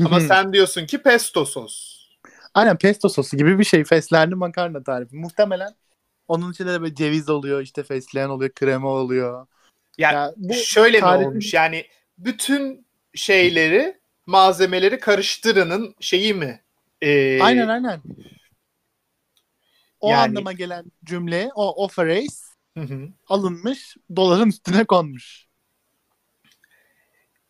Ama 0.05 0.21
sen 0.21 0.53
diyorsun 0.53 0.87
ki 0.87 0.99
pesto 1.03 1.45
sos. 1.45 1.99
Aynen 2.55 2.79
pesto 2.79 3.09
sosu 3.09 3.37
gibi 3.37 3.59
bir 3.59 3.65
şey. 3.65 3.85
Fesleğenli 3.85 4.35
makarna 4.35 4.83
tarifi. 4.83 5.17
Muhtemelen 5.17 5.75
onun 6.29 6.53
içinde 6.53 6.73
de 6.73 6.81
böyle 6.81 6.95
ceviz 6.95 7.29
oluyor, 7.29 7.61
işte 7.63 7.83
fesleğen 7.83 8.29
oluyor, 8.29 8.51
krema 8.55 8.89
oluyor. 8.89 9.47
Yani 9.99 10.15
Ya 10.15 10.35
bu 10.37 10.55
şöyle 10.55 10.99
tarifin- 10.99 11.21
mi 11.21 11.27
olmuş? 11.27 11.55
Yani 11.55 11.87
bütün 12.19 12.87
şeyleri, 13.15 13.99
malzemeleri 14.27 14.99
karıştırının 15.01 15.95
şeyi 16.01 16.35
mi? 16.35 16.61
Ee, 17.03 17.43
Aynen 17.43 17.69
aynen. 17.69 18.01
O 20.01 20.11
Yani- 20.11 20.21
anlama 20.31 20.53
gelen 20.53 20.85
cümle, 21.05 21.51
o, 21.55 21.85
o 21.85 21.89
phrase 21.89 22.45
hı 22.79 22.81
hı. 22.85 23.09
alınmış, 23.29 23.97
doların 24.17 24.49
üstüne 24.49 24.85
konmuş. 24.85 25.47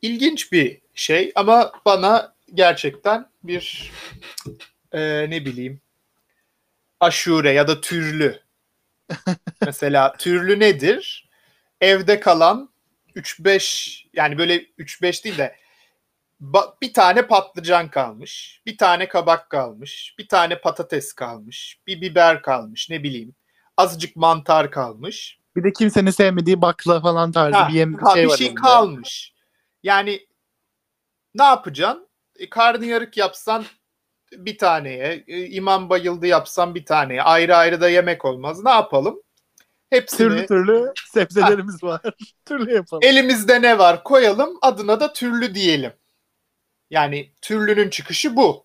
İlginç 0.03 0.53
bir 0.53 0.81
şey 0.99 1.33
ama 1.35 1.73
bana 1.85 2.35
gerçekten 2.55 3.31
bir 3.43 3.93
e, 4.93 5.31
ne 5.31 5.45
bileyim 5.45 5.81
aşure 7.01 7.53
ya 7.53 7.69
da 7.69 7.81
türlü. 7.81 8.41
Mesela 9.67 10.13
türlü 10.17 10.61
nedir? 10.61 11.29
Evde 11.81 12.21
kalan 12.21 12.71
3-5 13.17 14.05
yani 14.15 14.39
böyle 14.39 14.57
3-5 14.63 15.25
değil 15.25 15.39
de 15.39 15.57
bir 16.83 16.93
tane 16.93 17.27
patlıcan 17.27 17.91
kalmış, 17.91 18.63
bir 18.67 18.77
tane 18.77 19.09
kabak 19.09 19.51
kalmış, 19.51 20.15
bir 20.19 20.29
tane 20.29 20.61
patates 20.61 21.13
kalmış, 21.13 21.79
bir 21.87 22.01
biber 22.01 22.43
kalmış 22.43 22.91
ne 22.91 23.03
bileyim. 23.03 23.35
Azıcık 23.77 24.17
mantar 24.17 24.71
kalmış. 24.71 25.39
Bir 25.57 25.65
de 25.65 25.73
kimsenin 25.73 26.11
sevmediği 26.11 26.63
bakla 26.63 27.01
falan 27.01 27.33
tarzı 27.33 27.59
Ha, 27.59 27.69
bir, 27.69 27.75
yem, 27.75 27.95
ha, 27.95 28.15
şey 28.15 28.25
bir 28.25 28.29
var. 28.29 28.37
şey 28.37 28.49
onda. 28.51 28.61
kalmış. 28.61 29.33
Yani 29.83 30.28
ne 31.35 31.45
yapacaksın? 31.45 32.09
E, 32.39 32.51
karnıyarık 32.51 33.17
yapsan 33.17 33.65
bir 34.33 34.59
taneye, 34.59 35.25
e, 35.29 35.47
imam 35.47 35.91
bayıldı 35.91 36.27
yapsan 36.27 36.75
bir 36.75 36.85
taneye. 36.85 37.23
Ayrı 37.23 37.57
ayrı 37.57 37.81
da 37.81 37.89
yemek 37.89 38.25
olmaz. 38.25 38.65
Ne 38.65 38.71
yapalım? 38.71 39.23
Hepsini 39.91 40.19
Türlü 40.19 40.47
türlü 40.47 40.93
sebzelerimiz 41.13 41.85
var. 41.85 42.01
türlü 42.47 42.75
yapalım. 42.75 43.03
elimizde 43.05 43.63
ne 43.63 43.79
var 43.79 44.05
koyalım. 44.05 44.59
Adına 44.63 45.01
da 45.01 45.13
türlü 45.13 45.55
diyelim. 45.55 45.93
Yani 46.91 47.31
türlünün 47.43 47.91
çıkışı 47.91 48.37
bu. 48.37 48.65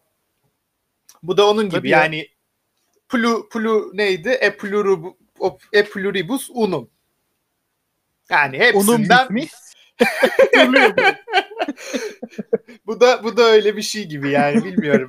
Bu 1.24 1.38
da 1.38 1.50
onun 1.50 1.66
gibi. 1.66 1.76
Tabii 1.78 1.90
ya. 1.90 2.00
yani 2.00 2.28
plu 3.10 3.50
plu 3.50 3.92
neydi? 3.94 4.30
E 4.30 4.58
o- 5.40 5.58
e 5.74 5.84
pluribus 5.84 6.50
unum. 6.54 6.90
Yani 8.30 8.58
Unum 8.58 8.60
hepsinden 8.60 9.26
bitmiş. 9.26 9.52
bu 12.88 13.02
da 13.02 13.24
bu 13.24 13.38
da 13.38 13.42
öyle 13.42 13.78
bir 13.78 13.82
şey 13.82 14.06
gibi 14.06 14.30
yani 14.30 14.64
bilmiyorum. 14.64 15.08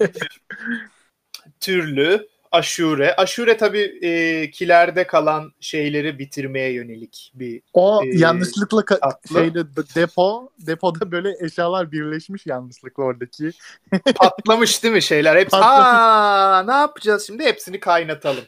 Türlü, 1.60 2.28
aşure. 2.52 3.14
Aşure 3.16 3.56
tabii 3.56 3.98
e, 4.02 4.50
kilerde 4.50 5.06
kalan 5.06 5.52
şeyleri 5.60 6.18
bitirmeye 6.18 6.72
yönelik 6.72 7.32
bir 7.34 7.62
O 7.72 8.04
Ee, 8.04 8.18
yanlışlıkla 8.18 8.80
ka- 8.80 9.32
şeyde 9.32 9.76
d- 9.76 9.94
depo 9.94 10.50
depoda 10.58 11.12
böyle 11.12 11.36
eşyalar 11.40 11.92
birleşmiş 11.92 12.46
yanlışlıkla 12.46 13.02
oradaki. 13.02 13.50
patlamış 14.16 14.82
değil 14.82 14.94
mi 14.94 15.02
şeyler? 15.02 15.36
Hepsi 15.36 15.50
Patlamış. 15.50 16.00
aa 16.00 16.62
ne 16.66 16.72
yapacağız 16.72 17.26
şimdi? 17.26 17.44
Hepsini 17.44 17.80
kaynatalım. 17.80 18.44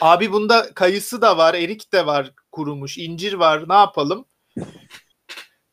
Abi 0.00 0.32
bunda 0.32 0.74
kayısı 0.74 1.22
da 1.22 1.38
var, 1.38 1.54
erik 1.54 1.92
de 1.92 2.06
var 2.06 2.32
kurumuş, 2.52 2.98
incir 2.98 3.32
var. 3.32 3.68
Ne 3.68 3.74
yapalım? 3.74 4.24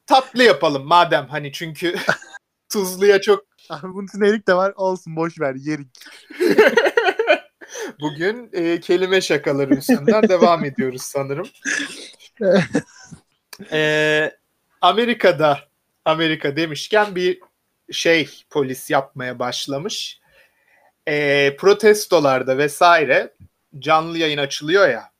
Tatlı 0.05 0.43
yapalım 0.43 0.85
madem 0.87 1.27
hani 1.27 1.51
çünkü 1.51 1.95
tuzluya 2.69 3.21
çok 3.21 3.45
Abi 3.69 3.93
bunun 3.93 4.05
içinde 4.05 4.27
erik 4.27 4.47
de 4.47 4.53
var. 4.53 4.73
Olsun 4.75 5.15
boş 5.15 5.39
ver 5.39 5.55
yerik. 5.55 5.87
Bugün 7.99 8.49
e, 8.53 8.79
kelime 8.79 9.21
şakaları 9.21 9.75
üstünden 9.75 10.23
devam 10.29 10.65
ediyoruz 10.65 11.01
sanırım. 11.01 11.47
E, 13.71 14.31
Amerika'da 14.81 15.59
Amerika 16.05 16.55
demişken 16.55 17.15
bir 17.15 17.39
şey 17.91 18.29
polis 18.49 18.89
yapmaya 18.89 19.39
başlamış. 19.39 20.19
E, 21.07 21.55
protestolarda 21.55 22.57
vesaire 22.57 23.33
canlı 23.79 24.17
yayın 24.17 24.37
açılıyor 24.37 24.89
ya. 24.89 25.14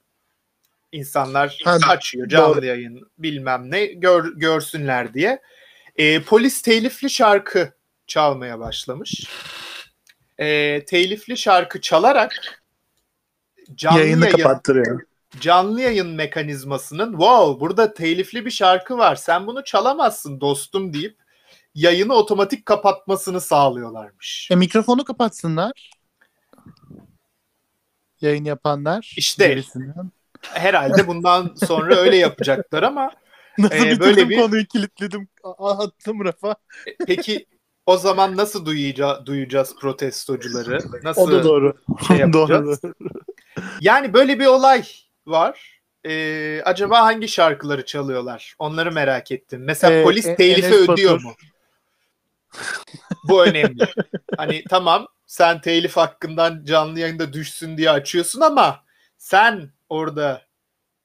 İnsanlar 0.96 1.62
Ha, 1.64 1.78
açıyor 1.90 2.28
canlı 2.28 2.56
doğru. 2.56 2.66
yayın 2.66 3.12
bilmem 3.18 3.72
ne 3.72 3.86
gör, 3.86 4.34
görsünler 4.36 5.14
diye. 5.14 5.42
E, 5.96 6.22
polis 6.22 6.62
telifli 6.62 7.10
şarkı 7.10 7.74
çalmaya 8.08 8.60
başlamış. 8.60 9.30
E, 10.38 10.86
telifli 10.86 11.38
şarkı 11.38 11.82
çalarak 11.82 12.64
canlı 13.76 14.00
Yayını 14.00 14.26
yayın, 14.26 14.38
kapattırıyor. 14.38 15.02
canlı 15.40 15.82
yayın 15.82 16.08
mekanizmasının 16.08 17.12
wow 17.12 17.60
burada 17.60 17.94
telifli 17.94 18.46
bir 18.46 18.52
şarkı 18.52 18.98
var 18.98 19.16
sen 19.16 19.48
bunu 19.48 19.64
çalamazsın 19.64 20.42
dostum 20.42 20.94
deyip 20.94 21.18
yayını 21.76 22.14
otomatik 22.14 22.66
kapatmasını 22.66 23.42
sağlıyorlarmış. 23.42 24.48
E 24.52 24.56
mikrofonu 24.56 25.06
kapatsınlar. 25.06 25.92
Yayın 28.22 28.46
yapanlar. 28.46 29.14
İşte. 29.18 29.50
birisinden. 29.50 30.12
Herhalde 30.54 31.08
bundan 31.08 31.56
sonra 31.66 31.96
öyle 31.96 32.16
yapacaklar 32.18 32.84
ama 32.84 33.12
Nasıl 33.58 33.76
bitirdim 33.76 34.00
böyle 34.00 34.30
bir- 34.30 34.38
konuyu 34.42 34.66
kilitledim. 34.66 35.28
A- 35.44 35.84
attım 35.84 36.26
rafa. 36.26 36.56
peki 37.08 37.46
o 37.86 37.98
zaman 37.98 38.38
nasıl 38.38 38.66
duyuca- 38.66 39.26
duyacağız 39.26 39.76
protestocuları? 39.82 40.80
Nasıl 41.04 41.22
O 41.22 41.32
da 41.32 41.44
doğru. 41.44 41.74
şey 42.08 42.18
yapacağız? 42.18 42.84
doğru. 42.84 42.94
Yani 43.82 44.14
böyle 44.14 44.40
bir 44.40 44.46
olay 44.46 44.84
var. 45.28 45.76
Ee, 46.08 46.62
acaba 46.66 47.00
hangi 47.02 47.28
şarkıları 47.28 47.86
çalıyorlar? 47.86 48.56
Onları 48.60 48.92
merak 48.92 49.32
ettim. 49.32 49.64
Mesela 49.64 49.94
Ee, 49.94 50.04
polis 50.04 50.26
E- 50.26 50.36
telifi 50.36 50.68
Enes 50.68 50.90
ödüyor 50.90 51.14
Batur. 51.14 51.24
mu? 51.24 51.34
Bu 53.24 53.44
önemli. 53.46 53.88
hani 54.38 54.64
tamam 54.70 55.08
sen 55.26 55.62
telif 55.62 55.98
hakkından 55.98 56.64
canlı 56.66 57.00
yayında 57.00 57.34
düşsün 57.34 57.78
diye 57.78 57.90
açıyorsun 57.92 58.42
ama 58.42 58.84
sen 59.18 59.70
orada 59.90 60.42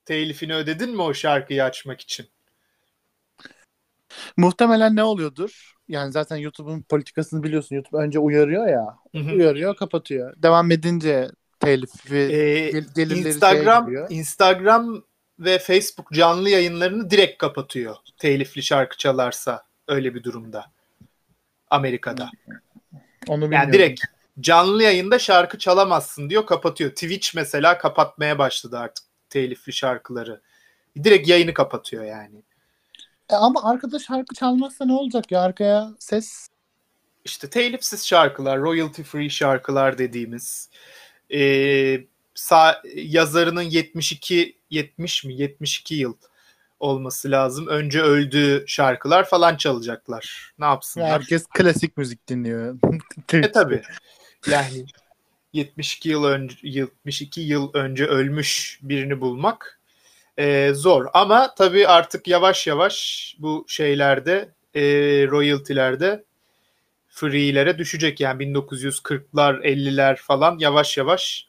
telifini 0.04 0.54
ödedin 0.54 0.90
mi 0.90 1.02
o 1.02 1.14
şarkıyı 1.14 1.64
açmak 1.64 2.00
için? 2.00 2.26
Muhtemelen 4.36 4.96
ne 4.96 5.02
oluyordur? 5.02 5.74
Yani 5.88 6.12
zaten 6.12 6.36
YouTube'un 6.36 6.82
politikasını 6.82 7.42
biliyorsun. 7.42 7.76
YouTube 7.76 8.02
önce 8.02 8.18
uyarıyor 8.18 8.68
ya. 8.68 8.96
Hı 9.14 9.18
hı. 9.18 9.34
Uyarıyor, 9.34 9.76
kapatıyor. 9.76 10.34
Devam 10.42 10.70
edince 10.70 11.30
telifi 11.60 12.16
Ee, 12.16 12.70
gelirleri 12.96 13.28
Instagram. 13.28 13.90
Instagram 14.08 15.04
ve 15.38 15.58
Facebook 15.58 16.12
canlı 16.12 16.50
yayınlarını 16.50 17.10
direkt 17.10 17.38
kapatıyor. 17.38 17.96
Telifli 18.18 18.62
şarkı 18.62 18.96
çalarsa 18.96 19.62
öyle 19.88 20.14
bir 20.14 20.22
durumda. 20.22 20.72
Amerika'da. 21.70 22.30
Onu 23.28 23.42
bilmiyorum. 23.42 23.52
Yani 23.52 23.72
direkt 23.72 24.04
canlı 24.40 24.82
yayında 24.82 25.18
şarkı 25.18 25.58
çalamazsın 25.58 26.30
diyor 26.30 26.46
kapatıyor. 26.46 26.90
Twitch 26.90 27.34
mesela 27.34 27.78
kapatmaya 27.78 28.38
başladı 28.38 28.78
artık 28.78 29.04
telifli 29.30 29.72
şarkıları. 29.72 30.40
Direkt 31.04 31.28
yayını 31.28 31.54
kapatıyor 31.54 32.04
yani. 32.04 32.42
E 33.30 33.34
ama 33.34 33.70
arkada 33.70 33.98
şarkı 33.98 34.34
çalmazsa 34.34 34.84
ne 34.84 34.92
olacak 34.92 35.32
ya 35.32 35.42
arkaya 35.42 35.90
ses? 35.98 36.48
İşte 37.24 37.50
telifsiz 37.50 38.06
şarkılar, 38.06 38.60
royalty 38.60 39.02
free 39.02 39.30
şarkılar 39.30 39.98
dediğimiz. 39.98 40.70
Ee, 41.30 41.38
sa- 42.36 42.80
yazarının 42.94 43.62
72 43.62 44.56
70 44.70 45.24
mi 45.24 45.34
72 45.34 45.94
yıl 45.94 46.14
olması 46.80 47.30
lazım. 47.30 47.66
Önce 47.66 48.02
öldüğü 48.02 48.64
şarkılar 48.66 49.28
falan 49.28 49.56
çalacaklar. 49.56 50.52
Ne 50.58 50.64
yapsınlar? 50.64 51.10
Herkes 51.10 51.46
klasik 51.46 51.96
müzik 51.96 52.28
dinliyor. 52.28 52.78
e 53.32 53.52
tabi. 53.52 53.82
Yani 54.46 54.86
72 55.52 56.08
yıl 56.08 56.24
önce 56.24 56.56
72 56.62 57.40
yıl 57.40 57.70
önce 57.74 58.06
ölmüş 58.06 58.78
birini 58.82 59.20
bulmak 59.20 59.80
e, 60.38 60.72
zor. 60.74 61.06
Ama 61.12 61.54
tabii 61.54 61.86
artık 61.88 62.28
yavaş 62.28 62.66
yavaş 62.66 63.36
bu 63.38 63.64
şeylerde 63.68 64.48
e, 64.74 64.82
royaltilerde 65.26 66.24
free'lere 67.08 67.78
düşecek. 67.78 68.20
Yani 68.20 68.42
1940'lar 68.42 69.62
50'ler 69.62 70.16
falan 70.16 70.58
yavaş 70.58 70.98
yavaş 70.98 71.48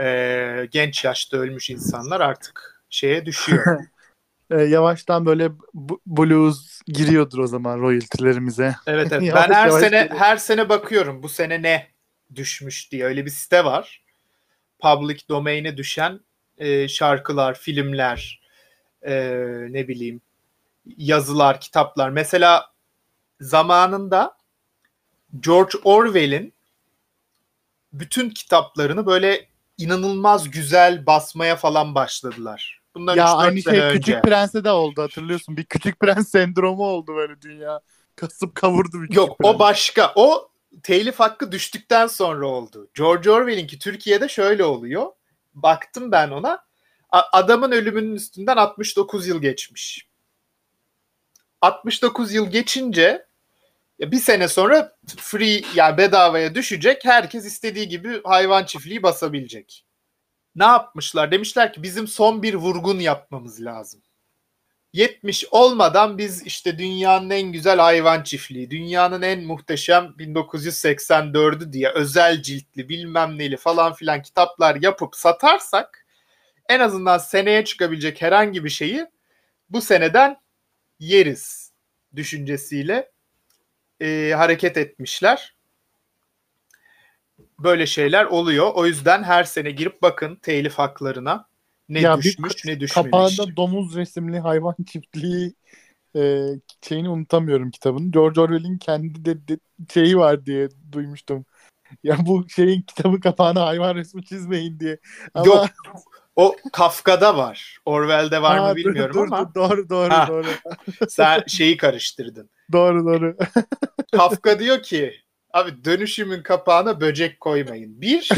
e, 0.00 0.68
genç 0.70 1.04
yaşta 1.04 1.36
ölmüş 1.36 1.70
insanlar 1.70 2.20
artık 2.20 2.82
şeye 2.90 3.26
düşüyor. 3.26 3.80
e, 4.50 4.62
yavaştan 4.62 5.26
böyle 5.26 5.50
blues 6.06 6.80
giriyordur 6.86 7.38
o 7.38 7.46
zaman 7.46 7.80
royaltilerimize. 7.80 8.74
Evet 8.86 9.12
evet. 9.12 9.32
ben 9.34 9.52
her 9.52 9.70
sene 9.70 10.02
giriyor. 10.02 10.20
her 10.20 10.36
sene 10.36 10.68
bakıyorum 10.68 11.22
bu 11.22 11.28
sene 11.28 11.62
ne 11.62 11.97
düşmüş 12.34 12.92
diye 12.92 13.04
öyle 13.04 13.24
bir 13.26 13.30
site 13.30 13.64
var. 13.64 14.02
Public 14.78 15.18
domain'e 15.28 15.76
düşen 15.76 16.20
e, 16.58 16.88
şarkılar, 16.88 17.54
filmler, 17.54 18.40
e, 19.02 19.14
ne 19.68 19.88
bileyim 19.88 20.20
yazılar, 20.96 21.60
kitaplar. 21.60 22.10
Mesela 22.10 22.66
zamanında 23.40 24.36
George 25.40 25.78
Orwell'in 25.84 26.54
bütün 27.92 28.30
kitaplarını 28.30 29.06
böyle 29.06 29.48
inanılmaz 29.78 30.50
güzel 30.50 31.06
basmaya 31.06 31.56
falan 31.56 31.94
başladılar. 31.94 32.80
Bundan 32.94 33.16
ya 33.16 33.34
aynı 33.34 33.62
şey 33.62 33.80
önce. 33.80 33.98
Küçük 33.98 34.22
Prens'e 34.22 34.64
de 34.64 34.70
oldu 34.70 35.02
hatırlıyorsun. 35.02 35.56
Bir 35.56 35.64
Küçük 35.64 36.00
Prens 36.00 36.28
sendromu 36.28 36.84
oldu 36.84 37.16
böyle 37.16 37.40
dünya. 37.42 37.80
Kasıp 38.16 38.54
kavurdu 38.54 39.02
bir 39.02 39.14
Yok 39.14 39.38
Prens. 39.38 39.54
o 39.54 39.58
başka. 39.58 40.12
O 40.14 40.50
telif 40.82 41.20
hakkı 41.20 41.52
düştükten 41.52 42.06
sonra 42.06 42.46
oldu. 42.46 42.90
George 42.94 43.30
Orwell'inki 43.30 43.78
Türkiye'de 43.78 44.28
şöyle 44.28 44.64
oluyor. 44.64 45.12
Baktım 45.54 46.12
ben 46.12 46.30
ona. 46.30 46.68
Adamın 47.10 47.72
ölümünün 47.72 48.14
üstünden 48.14 48.56
69 48.56 49.26
yıl 49.26 49.42
geçmiş. 49.42 50.08
69 51.60 52.34
yıl 52.34 52.50
geçince 52.50 53.26
bir 54.00 54.20
sene 54.20 54.48
sonra 54.48 54.96
free 55.16 55.62
yani 55.74 55.98
bedavaya 55.98 56.54
düşecek. 56.54 57.04
Herkes 57.04 57.46
istediği 57.46 57.88
gibi 57.88 58.22
hayvan 58.24 58.64
çiftliği 58.64 59.02
basabilecek. 59.02 59.84
Ne 60.56 60.64
yapmışlar? 60.64 61.32
Demişler 61.32 61.72
ki 61.72 61.82
bizim 61.82 62.08
son 62.08 62.42
bir 62.42 62.54
vurgun 62.54 63.00
yapmamız 63.00 63.64
lazım. 63.64 64.02
70 64.92 65.44
olmadan 65.50 66.18
biz 66.18 66.42
işte 66.42 66.78
dünyanın 66.78 67.30
en 67.30 67.52
güzel 67.52 67.78
hayvan 67.78 68.22
çiftliği, 68.22 68.70
dünyanın 68.70 69.22
en 69.22 69.44
muhteşem 69.44 70.04
1984'ü 70.18 71.72
diye 71.72 71.90
özel 71.90 72.42
ciltli 72.42 72.88
bilmem 72.88 73.38
neli 73.38 73.56
falan 73.56 73.92
filan 73.92 74.22
kitaplar 74.22 74.76
yapıp 74.76 75.16
satarsak 75.16 76.06
en 76.68 76.80
azından 76.80 77.18
seneye 77.18 77.64
çıkabilecek 77.64 78.22
herhangi 78.22 78.64
bir 78.64 78.70
şeyi 78.70 79.06
bu 79.70 79.80
seneden 79.80 80.36
yeriz 80.98 81.72
düşüncesiyle 82.16 83.10
e, 84.00 84.32
hareket 84.36 84.76
etmişler. 84.76 85.54
Böyle 87.58 87.86
şeyler 87.86 88.24
oluyor. 88.24 88.70
O 88.74 88.86
yüzden 88.86 89.22
her 89.22 89.44
sene 89.44 89.70
girip 89.70 90.02
bakın 90.02 90.36
telif 90.36 90.74
haklarına 90.74 91.48
ne 91.88 92.00
ya 92.00 92.18
düşmüş 92.18 92.64
ne 92.64 92.80
düşmemiş. 92.80 93.10
Kapağında 93.10 93.56
domuz 93.56 93.96
resimli 93.96 94.38
hayvan 94.38 94.74
çiftliği 94.86 95.54
e, 96.16 96.46
şeyini 96.88 97.08
unutamıyorum 97.08 97.70
kitabın. 97.70 98.10
George 98.10 98.40
Orwell'in 98.40 98.78
kendi 98.78 99.24
de, 99.24 99.48
de 99.48 99.58
şeyi 99.94 100.18
var 100.18 100.46
diye 100.46 100.68
duymuştum. 100.92 101.46
Ya 102.02 102.16
bu 102.26 102.48
şeyin 102.48 102.82
kitabı 102.82 103.20
kapağına 103.20 103.66
hayvan 103.66 103.94
resmi 103.94 104.24
çizmeyin 104.24 104.80
diye. 104.80 104.98
Ama... 105.34 105.46
Yok 105.46 105.66
o 106.38 106.56
Kafka'da 106.72 107.36
var. 107.36 107.78
Orwell'de 107.86 108.42
var 108.42 108.58
ha, 108.58 108.68
mı 108.68 108.76
bilmiyorum 108.76 109.14
dur, 109.14 109.26
ama. 109.26 109.54
Doğru 109.54 109.88
doğru 109.88 110.12
ha, 110.12 110.26
doğru. 110.28 110.46
sen 111.08 111.42
şeyi 111.46 111.76
karıştırdın. 111.76 112.50
Doğru 112.72 113.04
doğru. 113.04 113.36
Kafka 114.12 114.58
diyor 114.58 114.82
ki 114.82 115.14
abi 115.52 115.84
dönüşümün 115.84 116.42
kapağına 116.42 117.00
böcek 117.00 117.40
koymayın. 117.40 118.00
Bir 118.00 118.28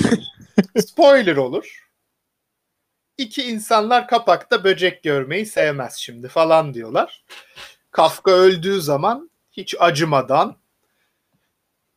spoiler 0.87 1.37
olur. 1.37 1.90
İki 3.21 3.43
insanlar 3.43 4.09
kapakta 4.09 4.65
böcek 4.65 5.03
görmeyi 5.03 5.47
sevmez 5.47 5.97
şimdi 5.97 6.29
falan 6.29 6.75
diyorlar. 6.75 7.25
Kafka 7.91 8.31
öldüğü 8.31 8.81
zaman 8.81 9.31
hiç 9.53 9.75
acımadan 9.79 10.57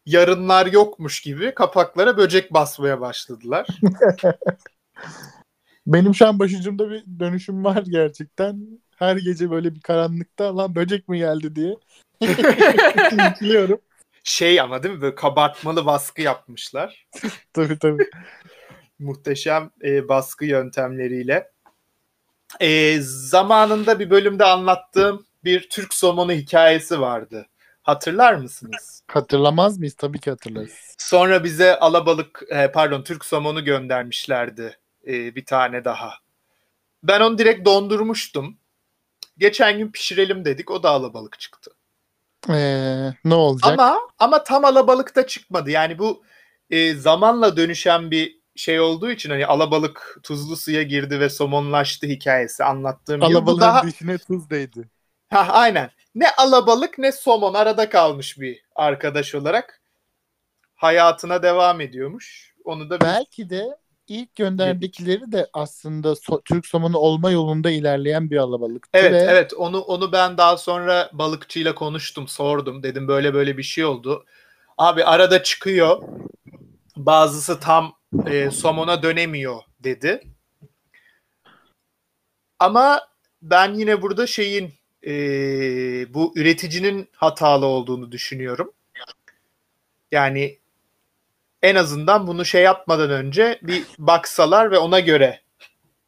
yarınlar 0.06 0.66
yokmuş 0.66 1.22
gibi 1.22 1.54
kapaklara 1.54 2.18
böcek 2.18 2.54
basmaya 2.54 3.02
başladılar. 3.02 3.68
Benim 5.88 6.16
şu 6.16 6.28
an 6.28 6.40
başucumda 6.40 6.90
bir 6.90 7.04
dönüşüm 7.20 7.64
var 7.64 7.84
gerçekten. 7.88 8.68
Her 8.96 9.16
gece 9.16 9.52
böyle 9.52 9.76
bir 9.76 9.82
karanlıkta 9.82 10.58
lan 10.58 10.76
böcek 10.76 11.08
mi 11.08 11.18
geldi 11.18 11.56
diye. 11.56 11.76
Biliyorum. 13.42 13.82
Şey 14.24 14.62
ama 14.62 14.84
değil 14.84 14.96
mi 14.96 15.02
böyle 15.02 15.16
kabartmalı 15.16 15.86
baskı 15.86 16.22
yapmışlar. 16.22 17.08
tabii 17.54 17.80
tabii. 17.80 18.10
Muhteşem 19.04 19.72
e, 19.84 20.08
baskı 20.08 20.46
yöntemleriyle. 20.46 21.52
E, 22.60 22.98
zamanında 23.02 24.00
bir 24.00 24.10
bölümde 24.10 24.46
anlattığım 24.46 25.26
bir 25.44 25.70
Türk 25.70 25.94
somonu 25.94 26.32
hikayesi 26.32 27.02
vardı. 27.02 27.48
Hatırlar 27.84 28.34
mısınız? 28.34 29.04
Hatırlamaz 29.08 29.78
mıyız? 29.78 29.94
Tabii 29.94 30.20
ki 30.20 30.30
hatırlarız. 30.30 30.96
Sonra 30.98 31.44
bize 31.44 31.80
alabalık, 31.80 32.44
e, 32.50 32.72
pardon 32.72 33.02
Türk 33.02 33.26
somonu 33.26 33.66
göndermişlerdi 33.66 34.78
e, 35.08 35.36
bir 35.36 35.46
tane 35.46 35.86
daha. 35.86 36.14
Ben 37.04 37.22
onu 37.22 37.38
direkt 37.38 37.66
dondurmuştum. 37.66 38.58
Geçen 39.38 39.78
gün 39.78 39.92
pişirelim 39.92 40.46
dedik. 40.46 40.72
O 40.72 40.84
da 40.84 40.90
alabalık 40.90 41.40
çıktı. 41.40 41.72
Ee, 42.50 43.14
ne 43.26 43.34
olacak? 43.34 43.74
Ama 43.74 44.00
ama 44.20 44.44
tam 44.44 44.66
alabalık 44.66 45.16
da 45.16 45.28
çıkmadı. 45.28 45.72
Yani 45.72 46.00
bu 46.00 46.24
e, 46.70 46.94
zamanla 46.94 47.58
dönüşen 47.58 48.12
bir 48.12 48.43
şey 48.56 48.80
olduğu 48.80 49.12
için 49.12 49.30
hani 49.30 49.46
alabalık 49.46 50.20
tuzlu 50.24 50.56
suya 50.56 50.84
girdi 50.84 51.20
ve 51.20 51.30
somonlaştı 51.30 52.08
hikayesi 52.08 52.64
anlattığım 52.64 53.22
gibi. 53.22 53.26
Alabalığın 53.26 53.62
daha... 53.62 53.88
dişine 53.88 54.18
tuz 54.18 54.50
değdi. 54.50 54.90
Ha, 55.30 55.48
aynen. 55.50 55.92
Ne 56.16 56.32
alabalık 56.38 56.98
ne 56.98 57.12
somon 57.12 57.54
arada 57.54 57.90
kalmış 57.90 58.40
bir 58.40 58.64
arkadaş 58.76 59.36
olarak 59.36 59.82
hayatına 60.76 61.44
devam 61.44 61.82
ediyormuş. 61.82 62.54
Onu 62.64 62.90
da 62.90 63.02
belki 63.02 63.50
de 63.50 63.78
ilk 64.08 64.36
gönderdikleri 64.36 65.32
de 65.32 65.50
aslında 65.54 66.08
so- 66.08 66.42
Türk 66.46 66.68
somonu 66.68 66.98
olma 66.98 67.32
yolunda 67.32 67.72
ilerleyen 67.72 68.30
bir 68.30 68.38
alabalıktı. 68.38 68.90
Evet 68.94 69.14
ve... 69.14 69.18
evet 69.18 69.54
onu 69.54 69.80
onu 69.80 70.12
ben 70.12 70.38
daha 70.38 70.58
sonra 70.58 71.10
balıkçıyla 71.14 71.76
konuştum 71.76 72.28
sordum 72.28 72.84
dedim 72.84 73.08
böyle 73.08 73.34
böyle 73.34 73.58
bir 73.58 73.64
şey 73.64 73.86
oldu. 73.86 74.26
Abi 74.78 75.06
arada 75.06 75.44
çıkıyor 75.44 76.04
bazısı 76.98 77.60
tam 77.60 77.94
e, 78.28 78.52
somona 78.52 79.04
dönemiyor 79.04 79.62
dedi. 79.80 80.24
Ama 82.60 83.08
ben 83.42 83.74
yine 83.74 84.02
burada 84.02 84.28
şeyin 84.28 84.74
e, 85.06 85.14
bu 86.14 86.34
üreticinin 86.36 87.10
hatalı 87.16 87.66
olduğunu 87.66 88.12
düşünüyorum. 88.12 88.72
Yani 90.12 90.60
en 91.62 91.76
azından 91.76 92.28
bunu 92.28 92.46
şey 92.46 92.64
yapmadan 92.64 93.10
önce 93.10 93.60
bir 93.62 93.84
baksalar 93.98 94.72
ve 94.72 94.78
ona 94.78 95.00
göre 95.00 95.42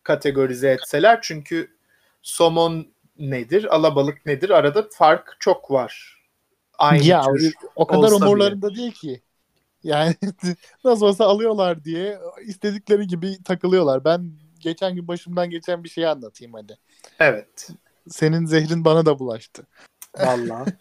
kategorize 0.04 0.70
etseler. 0.70 1.20
Çünkü 1.22 1.78
somon 2.22 2.88
nedir, 3.20 3.76
alabalık 3.76 4.26
nedir 4.26 4.50
arada 4.50 4.88
fark 4.92 5.38
çok 5.40 5.72
var. 5.72 6.22
Aynı 6.78 7.04
ya 7.04 7.24
tür 7.24 7.54
o 7.76 7.88
kadar 7.88 8.12
umurlarında 8.12 8.70
bile. 8.70 8.78
değil 8.78 8.92
ki. 8.92 9.22
Yani 9.86 10.16
nasıl 10.84 11.06
olsa 11.06 11.26
alıyorlar 11.26 11.84
diye 11.84 12.20
istedikleri 12.46 13.08
gibi 13.08 13.44
takılıyorlar. 13.44 14.06
Ben 14.06 14.32
geçen 14.60 14.96
gün 14.96 15.08
başımdan 15.08 15.50
geçen 15.50 15.84
bir 15.84 15.90
şeyi 15.90 16.08
anlatayım 16.08 16.54
hadi. 16.54 16.78
Evet. 17.20 17.70
Senin 18.10 18.46
zehrin 18.46 18.86
bana 18.86 19.06
da 19.06 19.20
bulaştı. 19.20 19.68
Vallahi. 20.20 20.74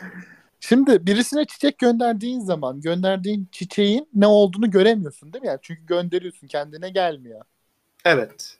Şimdi 0.60 1.06
birisine 1.06 1.44
çiçek 1.44 1.78
gönderdiğin 1.78 2.40
zaman 2.40 2.80
gönderdiğin 2.80 3.48
çiçeğin 3.52 4.08
ne 4.14 4.26
olduğunu 4.26 4.70
göremiyorsun 4.70 5.32
değil 5.32 5.42
mi? 5.42 5.48
Yani 5.48 5.58
çünkü 5.62 5.86
gönderiyorsun 5.86 6.46
kendine 6.46 6.90
gelmiyor. 6.90 7.44
Evet. 8.04 8.58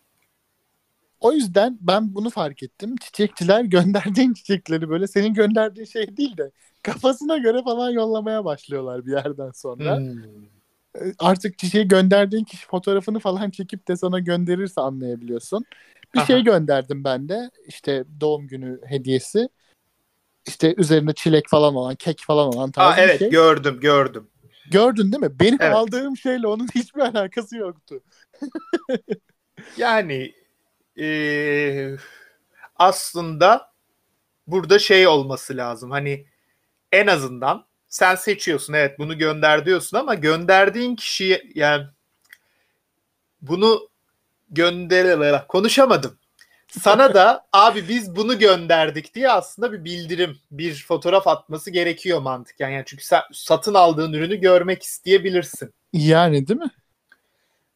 O 1.21 1.33
yüzden 1.33 1.79
ben 1.81 2.15
bunu 2.15 2.31
fark 2.31 2.63
ettim. 2.63 2.97
Çiçekçiler 2.97 3.65
gönderdiğin 3.65 4.33
çiçekleri 4.33 4.89
böyle 4.89 5.07
senin 5.07 5.35
gönderdiğin 5.35 5.87
şey 5.87 6.17
değil 6.17 6.37
de 6.37 6.51
kafasına 6.85 7.39
göre 7.39 7.63
falan 7.63 7.91
yollamaya 7.91 8.45
başlıyorlar 8.45 9.07
bir 9.07 9.13
yerden 9.13 9.51
sonra. 9.51 9.97
Hmm. 9.97 10.15
Artık 11.19 11.59
çiçeği 11.59 11.89
gönderdiğin 11.89 12.45
kişi 12.45 12.67
fotoğrafını 12.67 13.19
falan 13.19 13.51
çekip 13.51 13.89
de 13.89 13.97
sana 13.97 14.19
gönderirse 14.19 14.81
anlayabiliyorsun. 14.81 15.65
Bir 16.15 16.19
Aha. 16.19 16.27
şey 16.27 16.45
gönderdim 16.45 17.05
ben 17.05 17.29
de. 17.29 17.51
İşte 17.67 18.05
doğum 18.21 18.47
günü 18.47 18.81
hediyesi. 18.87 19.49
İşte 20.47 20.75
üzerinde 20.77 21.13
çilek 21.13 21.49
falan 21.49 21.75
olan, 21.75 21.95
kek 21.95 22.21
falan 22.27 22.49
olan 22.49 22.69
Aa, 22.69 22.73
tarzı 22.73 22.97
bir 22.97 23.03
evet 23.03 23.19
şey. 23.19 23.31
gördüm 23.31 23.81
gördüm. 23.81 24.29
Gördün 24.71 25.13
değil 25.13 25.23
mi? 25.23 25.41
Benim 25.41 25.59
Evet. 25.61 25.75
aldığım 25.75 26.17
şeyle 26.17 26.47
onun 26.47 26.69
hiçbir 26.75 27.01
alakası 27.01 27.57
yoktu. 27.57 28.03
Yani 29.77 30.33
eee, 30.97 31.97
aslında 32.77 33.73
burada 34.47 34.79
şey 34.79 35.07
olması 35.07 35.57
lazım. 35.57 35.91
Hani 35.91 36.27
en 36.95 37.07
azından 37.07 37.65
sen 37.89 38.15
seçiyorsun 38.15 38.73
evet 38.73 38.99
bunu 38.99 39.19
gönder 39.19 39.67
diyorsun 39.67 39.97
ama 39.97 40.15
gönderdiğin 40.15 40.97
kişiye 40.97 41.43
yani 41.55 41.85
bunu 43.43 43.89
gönder 44.51 45.47
konuşamadım. 45.49 46.19
Sana 46.69 47.15
da 47.15 47.47
abi 47.53 47.89
biz 47.89 48.17
bunu 48.17 48.39
gönderdik 48.39 49.15
diye 49.15 49.31
aslında 49.31 49.73
bir 49.73 49.85
bildirim, 49.85 50.39
bir 50.51 50.85
fotoğraf 50.89 51.27
atması 51.29 51.71
gerekiyor 51.71 52.21
mantıken. 52.21 52.71
Yani 52.71 52.85
çünkü 52.87 53.05
sen 53.05 53.21
satın 53.33 53.75
aldığın 53.75 54.13
ürünü 54.13 54.37
görmek 54.37 54.83
isteyebilirsin. 54.83 55.75
Yani 55.93 56.49
değil 56.49 56.61
mi? 56.61 56.71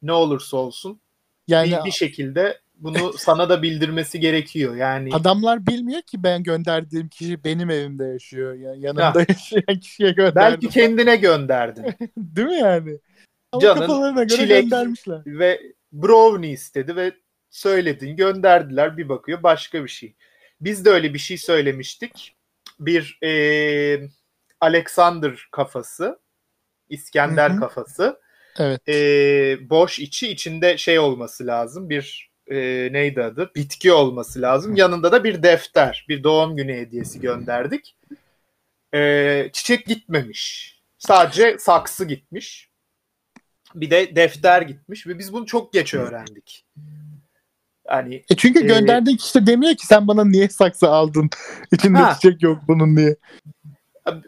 Ne 0.03 0.13
olursa 0.13 0.57
olsun. 0.57 1.01
Yani 1.49 1.73
bir, 1.73 1.85
bir 1.85 1.91
şekilde 1.91 2.61
bunu 2.79 3.13
sana 3.13 3.49
da 3.49 3.63
bildirmesi 3.63 4.21
gerekiyor. 4.21 4.77
Yani 4.77 5.11
adamlar 5.13 5.67
bilmiyor 5.67 6.03
ki 6.03 6.23
ben 6.23 6.43
gönderdiğim 6.43 7.09
kişi 7.09 7.45
benim 7.45 7.71
evimde 7.71 8.05
yaşıyor. 8.05 8.55
Yani 8.55 8.81
yanımda 8.81 9.15
Ha. 9.15 9.25
yaşayan 9.29 9.81
kişiye 9.81 10.11
gönderdim. 10.11 10.61
belki 10.63 10.69
kendine 10.69 11.17
gönderdin 11.17 11.85
Değil 12.17 12.49
mi 12.49 12.55
yani? 12.59 12.99
Ama 13.53 13.63
Canın 13.63 13.81
kafalarına 13.81 14.25
göre 14.25 14.39
çilek- 14.43 14.63
göndermişler. 14.63 15.21
ve 15.27 15.61
brownie 15.93 16.51
istedi 16.51 16.97
ve 16.97 17.13
söyledin, 17.51 18.17
gönderdiler. 18.17 18.97
Bir 18.97 19.09
bakıyor 19.09 19.43
başka 19.43 19.85
bir 19.85 19.89
şey. 19.89 20.15
Biz 20.61 20.85
de 20.85 20.91
öyle 20.91 21.15
bir 21.15 21.19
şey 21.19 21.39
söylemiştik. 21.39 22.37
Bir 22.81 23.19
eee, 23.23 24.09
Alexander 24.61 25.49
kafası, 25.53 26.19
İskender 26.89 27.51
Hı 27.51 27.55
hı. 27.55 27.61
kafası. 27.61 28.21
Evet. 28.59 28.81
Eee, 28.89 29.59
boş 29.71 29.99
içi 29.99 30.29
içinde 30.29 30.77
şey 30.77 30.99
olması 30.99 31.47
lazım. 31.47 31.91
Bir 31.91 32.28
eee, 32.51 32.93
neydi 32.93 33.23
adı? 33.23 33.51
Bitki 33.57 33.93
olması 33.93 34.43
lazım. 34.43 34.77
Yanında 34.77 35.13
da 35.13 35.25
bir 35.25 35.43
defter, 35.43 36.07
bir 36.09 36.23
doğum 36.23 36.57
günü 36.57 36.73
hediyesi 36.75 37.21
gönderdik. 37.21 37.97
Eee, 38.95 39.51
çiçek 39.53 39.87
gitmemiş. 39.87 40.75
Sadece 40.99 41.57
saksı 41.59 42.05
gitmiş. 42.05 42.69
Bir 43.75 43.91
de 43.91 44.17
defter 44.17 44.63
gitmiş 44.63 45.07
ve 45.07 45.19
biz 45.19 45.33
bunu 45.33 45.47
çok 45.47 45.73
geç 45.73 45.95
öğrendik. 45.95 46.65
Hani 47.87 48.25
E 48.31 48.37
çünkü 48.37 48.67
gönderdiğin 48.67 49.17
kişi 49.17 49.35
de 49.43 49.47
demiyor 49.47 49.75
ki 49.77 49.87
sen 49.87 50.09
bana 50.09 50.25
niye 50.25 50.49
saksı 50.49 50.89
aldın? 50.89 51.31
İçinde 51.73 51.99
Ha. 51.99 52.15
çiçek 52.15 52.43
yok 52.43 52.59
bunun 52.69 52.97
diye. 52.97 53.17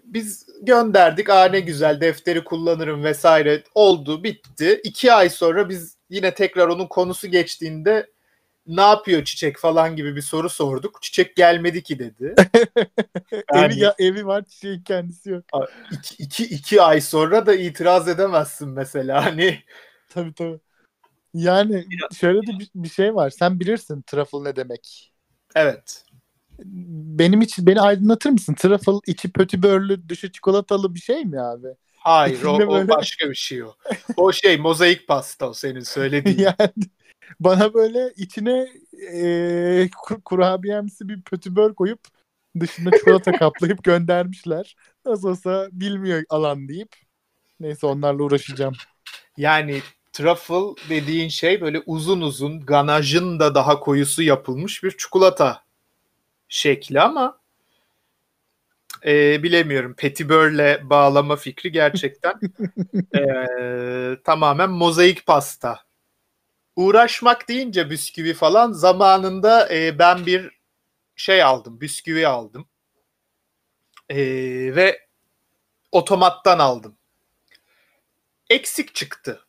biz 0.04 0.46
gönderdik. 0.62 1.30
Aa 1.30 1.44
ne 1.44 1.60
güzel 1.60 2.00
defteri 2.00 2.44
kullanırım 2.44 3.04
vesaire. 3.04 3.62
Oldu 3.74 4.24
bitti. 4.24 4.80
İki 4.84 5.12
ay 5.12 5.28
sonra 5.30 5.68
biz 5.68 5.96
yine 6.10 6.34
tekrar 6.34 6.68
onun 6.68 6.86
konusu 6.86 7.28
geçtiğinde 7.28 8.10
ne 8.66 8.80
yapıyor 8.80 9.24
çiçek 9.24 9.58
falan 9.58 9.96
gibi 9.96 10.16
bir 10.16 10.22
soru 10.22 10.48
sorduk. 10.48 11.02
Çiçek 11.02 11.36
gelmedi 11.36 11.82
ki 11.82 11.98
dedi. 11.98 12.34
Yani- 13.54 13.72
Evi, 13.72 13.80
ya, 13.80 13.94
evi 13.98 14.26
var 14.26 14.44
çiçeğin 14.44 14.82
kendisi 14.82 15.30
yok. 15.30 15.44
iki, 15.90 16.22
iki, 16.24 16.44
iki 16.44 16.82
ay 16.82 17.00
sonra 17.00 17.46
da 17.46 17.54
itiraz 17.54 18.08
edemezsin 18.08 18.68
mesela. 18.68 19.24
Hani 19.24 19.58
Tabii 20.08 20.34
tabii. 20.34 20.58
Yani 21.34 21.86
şöyle 22.14 22.40
de 22.46 22.58
bir, 22.58 22.70
bir 22.74 22.88
şey 22.88 23.14
var. 23.14 23.30
Sen 23.30 23.60
bilirsin 23.60 24.02
truffle 24.02 24.44
ne 24.44 24.56
demek. 24.56 25.12
evet. 25.54 26.04
Benim 27.18 27.40
için 27.40 27.66
beni 27.66 27.80
aydınlatır 27.80 28.30
mısın? 28.30 28.54
Truffle 28.54 28.92
içi 29.06 29.32
pötibörlü, 29.32 30.08
dışı 30.08 30.32
çikolatalı 30.32 30.94
bir 30.94 31.00
şey 31.00 31.24
mi 31.24 31.40
abi? 31.40 31.68
Hayır 32.00 32.44
o, 32.44 32.54
İçinde 32.54 32.66
o 32.66 32.74
böyle- 32.74 32.88
başka 32.88 33.30
bir 33.30 33.34
şey 33.34 33.62
o. 33.62 33.74
O 34.16 34.32
şey 34.32 34.56
mozaik 34.56 35.08
pasta 35.08 35.48
o 35.48 35.54
senin 35.54 35.80
söylediğin. 35.80 36.38
yani 36.58 36.70
bana 37.40 37.74
böyle 37.74 38.12
içine 38.16 38.68
e, 39.12 39.88
kur- 40.02 40.20
kurabiyemsi 40.20 41.08
bir 41.08 41.22
pötibör 41.22 41.74
koyup 41.74 42.00
dışında 42.60 42.90
çikolata 42.98 43.32
kaplayıp 43.32 43.84
göndermişler. 43.84 44.76
Nasıl 45.04 45.28
olsa 45.28 45.68
bilmiyor 45.72 46.24
alan 46.28 46.68
deyip. 46.68 46.96
Neyse 47.60 47.86
onlarla 47.86 48.22
uğraşacağım. 48.22 48.74
Yani 49.36 49.80
truffle 50.12 50.74
dediğin 50.88 51.28
şey 51.28 51.60
böyle 51.60 51.82
uzun 51.86 52.20
uzun 52.20 52.60
ganajın 52.60 53.40
da 53.40 53.54
daha 53.54 53.80
koyusu 53.80 54.22
yapılmış 54.22 54.82
bir 54.82 54.90
çikolata 54.96 55.64
şekli 56.48 57.00
ama 57.00 57.39
e, 59.06 59.42
bilemiyorum. 59.42 59.94
Petibörle 59.94 60.80
bağlama 60.90 61.36
fikri 61.36 61.72
gerçekten 61.72 62.34
e, 63.16 63.22
tamamen 64.24 64.70
mozaik 64.70 65.26
pasta. 65.26 65.80
Uğraşmak 66.76 67.48
deyince 67.48 67.90
bisküvi 67.90 68.34
falan 68.34 68.72
zamanında 68.72 69.74
e, 69.74 69.98
ben 69.98 70.26
bir 70.26 70.60
şey 71.16 71.42
aldım. 71.42 71.80
Bisküvi 71.80 72.26
aldım. 72.26 72.68
E, 74.08 74.16
ve 74.76 75.06
otomattan 75.92 76.58
aldım. 76.58 76.96
Eksik 78.50 78.94
çıktı. 78.94 79.40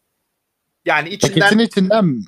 Yani 0.86 1.10
içinden 1.10 1.40
Paketin 1.40 1.60
içinden 1.60 2.06
mi? 2.06 2.24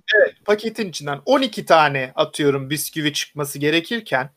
paketin 0.45 0.89
içinden 0.89 1.21
12 1.25 1.65
tane 1.65 2.11
atıyorum 2.15 2.69
bisküvi 2.69 3.13
çıkması 3.13 3.59
gerekirken 3.59 4.29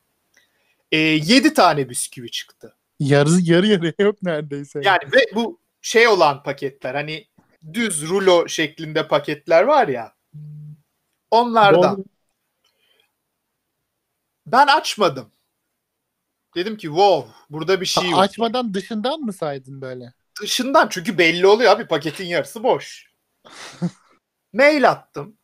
e, 0.92 0.98
7 0.98 1.54
tane 1.54 1.88
bisküvi 1.88 2.30
çıktı. 2.30 2.76
Yarı 2.98 3.40
yarı 3.40 3.66
yarıya 3.66 3.92
yok 3.98 4.22
neredeyse. 4.22 4.80
Yani 4.84 5.12
ve 5.12 5.24
bu 5.34 5.60
şey 5.80 6.08
olan 6.08 6.42
paketler 6.42 6.94
hani 6.94 7.26
düz 7.72 8.08
rulo 8.08 8.48
şeklinde 8.48 9.08
paketler 9.08 9.62
var 9.62 9.88
ya 9.88 10.14
onlardan. 11.30 11.96
Doğru. 11.96 12.04
Ben 14.46 14.66
açmadım. 14.66 15.32
Dedim 16.54 16.76
ki 16.76 16.86
wow 16.86 17.32
burada 17.50 17.80
bir 17.80 17.86
şey 17.86 18.12
var. 18.12 18.24
açmadan 18.24 18.74
dışından 18.74 19.20
mı 19.20 19.32
saydın 19.32 19.80
böyle? 19.80 20.12
Dışından 20.40 20.88
çünkü 20.88 21.18
belli 21.18 21.46
oluyor 21.46 21.72
abi 21.72 21.86
paketin 21.86 22.24
yarısı 22.24 22.62
boş. 22.62 23.10
Mail 24.52 24.90
attım. 24.90 25.38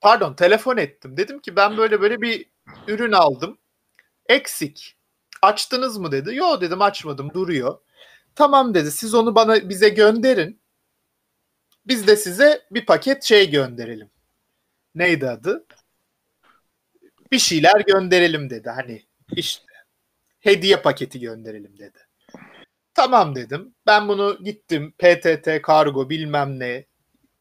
Pardon 0.00 0.34
telefon 0.34 0.76
ettim. 0.76 1.16
Dedim 1.16 1.40
ki 1.40 1.56
ben 1.56 1.76
böyle 1.76 2.00
böyle 2.00 2.20
bir 2.20 2.50
ürün 2.86 3.12
aldım. 3.12 3.58
Eksik. 4.28 4.96
Açtınız 5.42 5.98
mı 5.98 6.12
dedi. 6.12 6.34
Yo 6.34 6.60
dedim 6.60 6.82
açmadım 6.82 7.34
duruyor. 7.34 7.78
Tamam 8.34 8.74
dedi 8.74 8.90
siz 8.90 9.14
onu 9.14 9.34
bana 9.34 9.68
bize 9.68 9.88
gönderin. 9.88 10.60
Biz 11.86 12.06
de 12.06 12.16
size 12.16 12.62
bir 12.70 12.86
paket 12.86 13.24
şey 13.24 13.50
gönderelim. 13.50 14.10
Neydi 14.94 15.28
adı? 15.28 15.66
Bir 17.32 17.38
şeyler 17.38 17.80
gönderelim 17.80 18.50
dedi. 18.50 18.70
Hani 18.70 19.02
işte 19.32 19.64
hediye 20.40 20.76
paketi 20.76 21.20
gönderelim 21.20 21.78
dedi. 21.78 21.98
Tamam 22.94 23.34
dedim. 23.34 23.74
Ben 23.86 24.08
bunu 24.08 24.38
gittim 24.44 24.94
PTT 24.98 25.62
kargo 25.62 26.10
bilmem 26.10 26.58
ne 26.58 26.86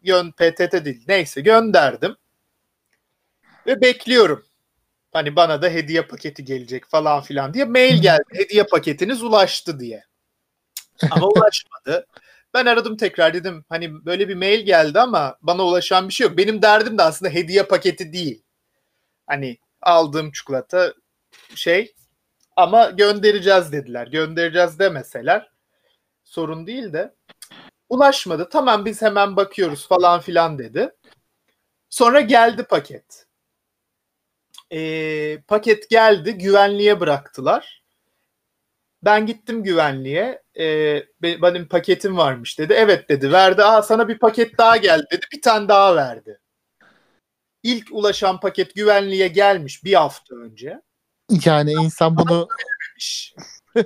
yön 0.03 0.31
PTT 0.31 0.85
değil 0.85 1.05
neyse 1.07 1.41
gönderdim. 1.41 2.15
Ve 3.67 3.81
bekliyorum. 3.81 4.45
Hani 5.15 5.35
bana 5.35 5.61
da 5.61 5.69
hediye 5.69 6.01
paketi 6.01 6.45
gelecek 6.45 6.85
falan 6.85 7.21
filan 7.21 7.53
diye 7.53 7.65
mail 7.65 8.01
geldi. 8.01 8.23
Hediye 8.33 8.63
paketiniz 8.63 9.23
ulaştı 9.23 9.79
diye. 9.79 10.03
Ama 11.11 11.27
ulaşmadı. 11.27 12.07
Ben 12.53 12.65
aradım 12.65 12.97
tekrar 12.97 13.33
dedim 13.33 13.65
hani 13.69 14.05
böyle 14.05 14.29
bir 14.29 14.35
mail 14.35 14.65
geldi 14.65 14.99
ama 14.99 15.37
bana 15.41 15.63
ulaşan 15.63 16.09
bir 16.09 16.13
şey 16.13 16.27
yok. 16.27 16.37
Benim 16.37 16.61
derdim 16.61 16.97
de 16.97 17.03
aslında 17.03 17.31
hediye 17.31 17.63
paketi 17.63 18.13
değil. 18.13 18.43
Hani 19.27 19.57
aldığım 19.81 20.31
çikolata 20.31 20.93
şey 21.55 21.93
ama 22.55 22.89
göndereceğiz 22.89 23.71
dediler. 23.71 24.07
Göndereceğiz 24.07 24.79
demeseler 24.79 25.51
sorun 26.23 26.67
değil 26.67 26.93
de 26.93 27.13
ulaşmadı. 27.89 28.49
Tamam 28.49 28.85
biz 28.85 29.01
hemen 29.01 29.35
bakıyoruz 29.35 29.87
falan 29.87 30.19
filan 30.19 30.59
dedi. 30.59 30.91
Sonra 31.89 32.21
geldi 32.21 32.63
paket. 32.63 33.24
Ee, 34.71 35.37
paket 35.47 35.89
geldi 35.89 36.33
güvenliğe 36.33 36.99
bıraktılar. 36.99 37.83
Ben 39.03 39.25
gittim 39.25 39.63
güvenliğe. 39.63 40.41
Be- 41.21 41.41
benim 41.41 41.67
paketim 41.67 42.17
varmış 42.17 42.59
dedi. 42.59 42.73
Evet 42.73 43.09
dedi. 43.09 43.31
Verdi. 43.31 43.63
Aa 43.63 43.81
sana 43.81 44.07
bir 44.07 44.19
paket 44.19 44.57
daha 44.57 44.77
geldi 44.77 45.05
dedi. 45.11 45.25
Bir 45.33 45.41
tane 45.41 45.67
daha 45.67 45.95
verdi. 45.95 46.39
ilk 47.63 47.87
ulaşan 47.91 48.39
paket 48.39 48.75
güvenliğe 48.75 49.27
gelmiş 49.27 49.83
bir 49.83 49.93
hafta 49.93 50.35
önce. 50.35 50.81
Yani 51.45 51.71
insan 51.71 52.17
bunu 52.17 52.47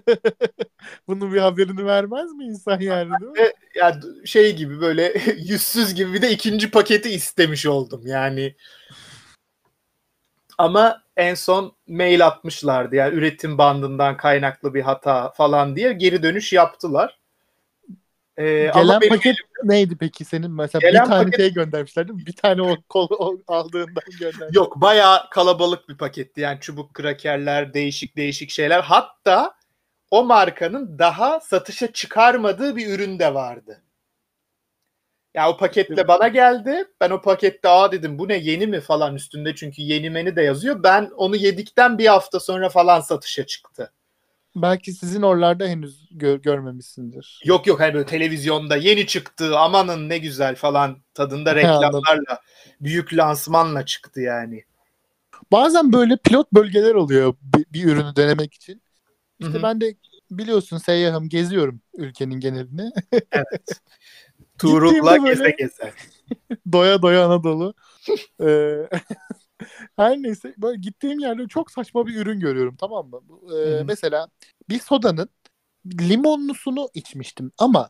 bunun 1.08 1.34
bir 1.34 1.39
haberini 1.39 1.86
vermez 1.86 2.32
mi 2.34 2.46
insan 2.46 2.80
yani 2.80 3.12
değil 3.22 3.32
mi? 3.32 3.39
Ve 3.39 3.54
ya 3.76 4.00
şey 4.26 4.56
gibi 4.56 4.82
böyle 4.82 5.13
yüzsüz 5.38 5.94
gibi 5.96 6.13
bir 6.13 6.22
de 6.22 6.32
ikinci 6.32 6.72
paketi 6.72 7.10
istemiş 7.10 7.65
oldum 7.65 8.02
yani. 8.06 8.56
Ama 10.60 11.02
en 11.17 11.36
son 11.36 11.76
mail 11.88 12.28
atmışlardı 12.28 12.95
yani 12.95 13.15
üretim 13.15 13.58
bandından 13.58 14.17
kaynaklı 14.17 14.74
bir 14.74 14.82
hata 14.82 15.32
falan 15.32 15.76
diye 15.76 15.93
geri 15.93 16.24
dönüş 16.24 16.54
yaptılar. 16.54 17.19
Ee, 18.38 18.43
Gelen 18.43 18.72
ama 18.74 19.02
benim 19.02 19.15
paket 19.15 19.36
neydi 19.63 19.98
peki 20.00 20.26
senin 20.26 20.52
mesela 20.52 20.82
bir 20.82 20.98
tane 20.98 21.24
paket... 21.24 21.39
şey 21.39 21.54
göndermişler 21.54 22.08
değil 22.08 22.19
mi? 22.19 22.26
Bir 22.26 22.34
tane 22.34 22.62
o 22.62 22.76
kol 22.89 23.08
o 23.12 23.38
aldığından 23.48 24.04
göndermişler. 24.19 24.50
Yok 24.54 24.82
bayağı 24.82 25.30
kalabalık 25.30 25.89
bir 25.89 25.98
paketti 25.98 26.41
yani 26.41 26.60
çubuk 26.60 26.93
krakerler 26.93 27.74
değişik 27.74 28.17
değişik 28.17 28.50
şeyler 28.50 28.82
hatta 28.82 29.54
o 30.12 30.24
markanın 30.24 31.00
daha 31.00 31.39
satışa 31.39 31.91
çıkarmadığı 31.91 32.76
bir 32.76 32.88
ürün 32.88 33.19
de 33.19 33.34
vardı. 33.34 33.82
Ya 35.34 35.50
o 35.50 35.58
paketle 35.58 36.08
bana 36.08 36.28
geldi. 36.28 36.86
Ben 37.02 37.10
o 37.10 37.22
pakette 37.22 37.70
aa 37.70 37.92
dedim 37.92 38.20
bu 38.20 38.28
ne 38.28 38.38
yeni 38.38 38.68
mi 38.68 38.82
falan 38.82 39.15
üstünde 39.15 39.56
çünkü 39.56 39.82
yeni 39.82 40.10
menü 40.10 40.36
de 40.36 40.42
yazıyor. 40.42 40.84
Ben 40.84 41.12
onu 41.15 41.36
yedikten 41.36 41.98
bir 41.98 42.08
hafta 42.08 42.39
sonra 42.39 42.70
falan 42.70 43.02
satışa 43.02 43.46
çıktı. 43.46 43.92
Belki 44.56 44.94
sizin 44.94 45.22
oralarda 45.22 45.65
henüz 45.68 46.08
gör, 46.12 46.38
görmemişsindir. 46.38 47.42
Yok 47.46 47.68
yok 47.68 47.80
hani 47.80 47.94
böyle 47.94 48.06
televizyonda 48.06 48.76
yeni 48.76 49.08
çıktı 49.08 49.58
amanın 49.58 50.10
ne 50.10 50.18
güzel 50.18 50.56
falan 50.56 50.98
tadında 51.13 51.56
reklamlarla 51.56 52.42
büyük 52.82 53.13
lansmanla 53.13 53.86
çıktı 53.86 54.22
yani. 54.22 54.63
Bazen 55.52 55.94
böyle 55.94 56.18
pilot 56.18 56.52
bölgeler 56.52 56.96
oluyor 56.96 57.36
bir, 57.42 57.65
bir 57.74 57.86
ürünü 57.86 58.15
denemek 58.15 58.54
için. 58.54 58.82
İşte 59.39 59.54
Hı-hı. 59.54 59.63
ben 59.63 59.82
de 59.82 59.96
biliyorsun 60.32 60.78
seyyahım 60.78 61.30
geziyorum 61.30 61.82
ülkenin 61.98 62.39
genelini. 62.39 62.92
evet. 63.32 63.82
Tuğrul'la 64.60 65.17
geze 65.17 65.56
geze. 65.58 65.93
doya 66.72 67.02
doya 67.02 67.26
Anadolu. 67.26 67.74
ee, 68.41 68.89
her 69.95 70.17
neyse 70.17 70.54
böyle 70.58 70.80
gittiğim 70.80 71.19
yerde 71.19 71.48
çok 71.48 71.72
saçma 71.72 72.08
bir 72.08 72.15
ürün 72.15 72.39
görüyorum 72.39 72.76
tamam 72.76 73.10
mı? 73.10 73.22
Ee, 73.56 73.84
mesela 73.84 74.28
bir 74.69 74.80
sodanın 74.80 75.30
limonlusunu 75.86 76.89
içmiştim 76.93 77.52
ama 77.58 77.89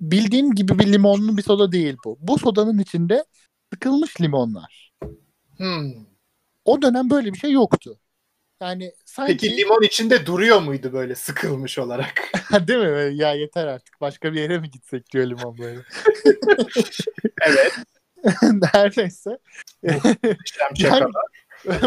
bildiğim 0.00 0.54
gibi 0.54 0.78
bir 0.78 0.92
limonlu 0.92 1.36
bir 1.36 1.42
soda 1.42 1.72
değil 1.72 1.96
bu. 2.04 2.18
Bu 2.20 2.38
sodanın 2.38 2.78
içinde 2.78 3.24
sıkılmış 3.72 4.20
limonlar. 4.20 4.92
Hmm. 5.56 5.92
O 6.64 6.82
dönem 6.82 7.10
böyle 7.10 7.32
bir 7.32 7.38
şey 7.38 7.52
yoktu. 7.52 7.98
Yani 8.60 8.92
sanki... 9.04 9.32
Peki 9.32 9.56
limon 9.56 9.82
içinde 9.82 10.26
duruyor 10.26 10.60
muydu 10.62 10.92
böyle 10.92 11.14
sıkılmış 11.14 11.78
olarak? 11.78 12.32
Değil 12.68 12.78
mi? 12.78 13.16
Ya 13.16 13.34
yeter 13.34 13.66
artık. 13.66 14.00
Başka 14.00 14.32
bir 14.32 14.40
yere 14.40 14.58
mi 14.58 14.70
gitsek 14.70 15.12
diyor 15.12 15.26
limon 15.26 15.58
böyle. 15.58 15.80
evet. 17.46 17.72
Her 18.72 18.92
neyse. 18.96 19.38
yani, 20.78 21.10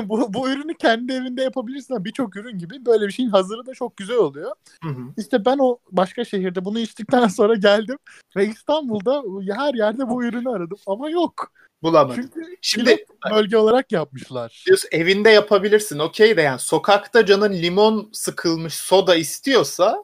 bu, 0.04 0.34
bu 0.34 0.50
ürünü 0.50 0.74
kendi 0.74 1.14
evinde 1.14 1.44
yapabilirsin. 1.44 2.06
Birçok 2.06 2.36
ürün 2.36 2.58
gibi 2.58 2.86
böyle 2.86 3.08
bir 3.08 3.12
şeyin 3.12 3.30
hazırı 3.30 3.66
da 3.66 3.74
çok 3.74 3.98
güzel 3.98 4.18
oluyor. 4.18 4.52
Hı 4.84 4.90
hı. 4.90 5.02
İşte 5.18 5.46
ben 5.46 5.58
o 5.58 5.78
başka 5.92 6.26
şehirde 6.26 6.66
bunu 6.66 6.80
içtikten 6.80 7.28
sonra 7.28 7.56
geldim 7.56 7.98
ve 8.36 8.48
İstanbul'da 8.48 9.24
her 9.56 9.74
yerde 9.74 10.10
bu 10.10 10.24
ürünü 10.24 10.50
aradım 10.50 10.78
ama 10.88 11.10
yok 11.10 11.52
bulamadım. 11.84 12.32
Çünkü 12.34 12.58
Şimdi 12.62 13.06
bölge 13.32 13.58
olarak 13.58 13.92
yapmışlar. 13.92 14.64
Diyorsun, 14.66 14.90
evinde 14.92 15.30
yapabilirsin 15.30 16.00
okey 16.00 16.38
de 16.38 16.42
yani 16.42 16.60
sokakta 16.60 17.26
canın 17.26 17.54
limon 17.54 18.10
sıkılmış 18.14 18.74
soda 18.74 19.16
istiyorsa 19.16 20.04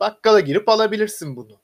bakkala 0.00 0.40
girip 0.40 0.68
alabilirsin 0.68 1.36
bunu. 1.36 1.62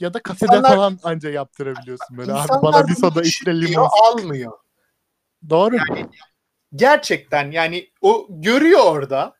Ya 0.00 0.14
da 0.14 0.22
kafede 0.22 0.56
insanlar, 0.56 0.76
falan 0.76 0.98
anca 1.02 1.30
yaptırabiliyorsun 1.30 2.16
böyle. 2.18 2.32
Abi 2.32 2.62
bana 2.62 2.88
bir 2.88 2.94
soda 2.94 3.22
işte 3.22 3.60
limon. 3.60 3.88
almıyor. 4.02 4.52
Doğru. 5.50 5.76
Yani, 5.76 6.06
gerçekten 6.74 7.50
yani 7.50 7.90
o 8.00 8.26
görüyor 8.30 8.80
orada. 8.84 9.34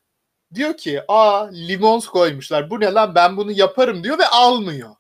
Diyor 0.55 0.77
ki 0.77 1.03
aa 1.09 1.47
limon 1.47 2.01
koymuşlar. 2.01 2.71
Bu 2.71 2.81
ne 2.81 2.93
lan 2.93 3.15
ben 3.15 3.37
bunu 3.37 3.53
yaparım 3.53 4.05
diyor 4.05 4.19
ve 4.19 4.27
almıyor. 4.27 4.91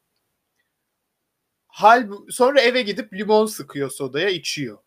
Hal 1.72 2.08
sonra 2.30 2.60
eve 2.60 2.82
gidip 2.82 3.12
limon 3.12 3.46
sıkıyor 3.46 3.90
sodaya 3.90 4.28
içiyor. 4.28 4.78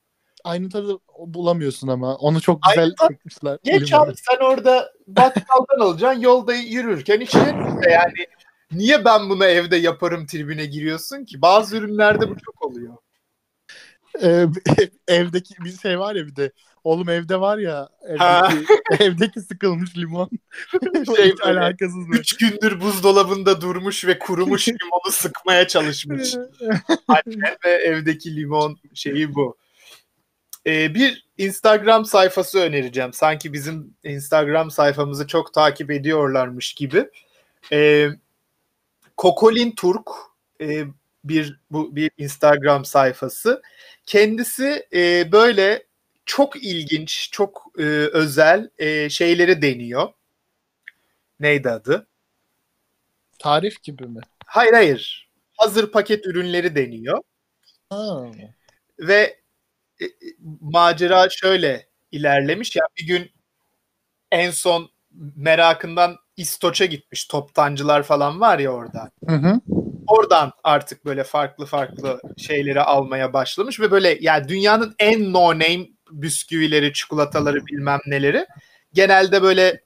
Aynı 0.43 0.69
tadı 0.69 0.97
bulamıyorsun 1.19 1.87
ama. 1.87 2.15
Onu 2.15 2.41
çok 2.41 2.61
güzel 2.63 2.91
sıkmışlar. 2.99 3.59
Geç 3.63 3.91
limonu. 3.91 4.03
abi 4.03 4.13
sen 4.15 4.45
orada 4.45 4.91
bakkaldan 5.07 5.79
alacaksın 5.79 6.21
yolda 6.21 6.53
yürürken 6.55 7.19
içeceksin 7.19 7.81
yani. 7.91 8.27
Niye 8.71 9.05
ben 9.05 9.29
bunu 9.29 9.45
evde 9.45 9.75
yaparım 9.75 10.25
tribüne 10.25 10.65
giriyorsun 10.65 11.25
ki? 11.25 11.41
Bazı 11.41 11.77
ürünlerde 11.77 12.29
bu 12.29 12.35
çok 12.45 12.61
oluyor. 12.61 12.97
Evdeki 15.07 15.53
bir 15.63 15.77
şey 15.77 15.99
var 15.99 16.15
ya 16.15 16.27
bir 16.27 16.35
de 16.35 16.51
Oğlum 16.85 17.09
evde 17.09 17.39
var 17.39 17.57
ya 17.57 17.89
evdeki, 18.03 18.65
evdeki 19.03 19.41
sıkılmış 19.41 19.97
limon. 19.97 20.29
şey 21.15 21.31
Hiç 21.31 21.41
alakasız? 21.41 22.05
Üç 22.11 22.37
gündür 22.37 22.81
buzdolabında 22.81 23.61
durmuş 23.61 24.05
ve 24.05 24.19
kurumuş 24.19 24.67
limonu 24.67 25.11
sıkmaya 25.11 25.67
çalışmış. 25.67 26.35
Anne 27.07 27.57
ve 27.65 27.69
evdeki 27.69 28.35
limon 28.35 28.77
şeyi 28.93 29.35
bu. 29.35 29.57
Ee, 30.67 30.95
bir 30.95 31.25
Instagram 31.37 32.05
sayfası 32.05 32.59
önereceğim. 32.59 33.13
Sanki 33.13 33.53
bizim 33.53 33.93
Instagram 34.03 34.71
sayfamızı 34.71 35.27
çok 35.27 35.53
takip 35.53 35.91
ediyorlarmış 35.91 36.73
gibi. 36.73 37.09
Ee, 37.71 38.09
Kokolin 39.17 39.71
Turk 39.71 40.09
e, 40.61 40.83
bir 41.23 41.59
bu 41.71 41.95
bir 41.95 42.11
Instagram 42.17 42.85
sayfası. 42.85 43.61
Kendisi 44.05 44.87
e, 44.93 45.31
böyle 45.31 45.83
çok 46.25 46.63
ilginç, 46.63 47.29
çok 47.31 47.65
e, 47.77 47.83
özel 48.13 48.69
e, 48.77 49.09
şeyleri 49.09 49.61
deniyor. 49.61 50.09
Neydi 51.39 51.69
adı? 51.69 52.07
Tarif 53.39 53.83
gibi 53.83 54.07
mi? 54.07 54.21
Hayır 54.45 54.73
hayır. 54.73 55.29
Hazır 55.57 55.91
paket 55.91 56.25
ürünleri 56.25 56.75
deniyor. 56.75 57.21
Ha. 57.89 58.25
Ve 58.99 59.39
e, 60.01 60.05
macera 60.61 61.29
şöyle 61.29 61.87
ilerlemiş. 62.11 62.75
Ya 62.75 62.83
bir 62.97 63.07
gün 63.07 63.31
en 64.31 64.51
son 64.51 64.89
merakından 65.35 66.17
İstoç'a 66.37 66.85
gitmiş. 66.85 67.25
Toptancılar 67.25 68.03
falan 68.03 68.41
var 68.41 68.59
ya 68.59 68.71
orada. 68.71 69.11
Hı 69.27 69.35
hı. 69.35 69.61
Oradan 70.07 70.51
artık 70.63 71.05
böyle 71.05 71.23
farklı 71.23 71.65
farklı 71.65 72.21
şeyleri 72.37 72.81
almaya 72.81 73.33
başlamış 73.33 73.79
ve 73.79 73.91
böyle 73.91 74.17
yani 74.21 74.47
dünyanın 74.47 74.95
en 74.99 75.33
no 75.33 75.49
name 75.53 75.87
bisküvileri, 76.11 76.93
çikolataları 76.93 77.65
bilmem 77.65 77.99
neleri 78.07 78.45
genelde 78.93 79.41
böyle 79.41 79.81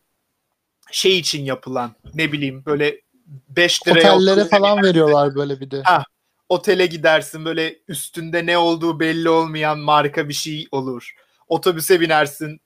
şey 0.91 1.19
için 1.19 1.43
yapılan 1.43 1.95
ne 2.13 2.31
bileyim 2.31 2.65
böyle 2.65 3.01
5 3.49 3.87
liraya 3.87 4.15
otellere 4.15 4.45
falan 4.45 4.75
gidersin. 4.75 4.89
veriyorlar 4.89 5.35
böyle 5.35 5.59
bir 5.59 5.71
de. 5.71 5.81
Ha, 5.81 6.03
otele 6.49 6.85
gidersin 6.85 7.45
böyle 7.45 7.75
üstünde 7.87 8.45
ne 8.45 8.57
olduğu 8.57 8.99
belli 8.99 9.29
olmayan 9.29 9.79
marka 9.79 10.29
bir 10.29 10.33
şey 10.33 10.67
olur. 10.71 11.13
Otobüse 11.47 12.01
binersin 12.01 12.61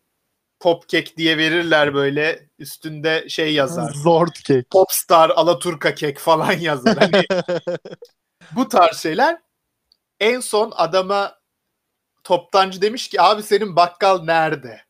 pop 0.63 0.89
kek 0.89 1.17
diye 1.17 1.37
verirler 1.37 1.93
böyle 1.93 2.49
üstünde 2.59 3.29
şey 3.29 3.53
yazar. 3.53 3.93
Zord 3.93 4.33
kek. 4.45 4.69
Popstar, 4.69 5.29
Alaturka 5.29 5.95
kek 5.95 6.19
falan 6.19 6.51
yazar. 6.51 6.97
Hani 6.97 7.25
bu 8.55 8.69
tarz 8.69 8.97
şeyler 8.97 9.37
en 10.19 10.39
son 10.39 10.73
adama 10.75 11.35
toptancı 12.23 12.81
demiş 12.81 13.09
ki 13.09 13.21
abi 13.21 13.43
senin 13.43 13.75
bakkal 13.75 14.23
nerede? 14.23 14.81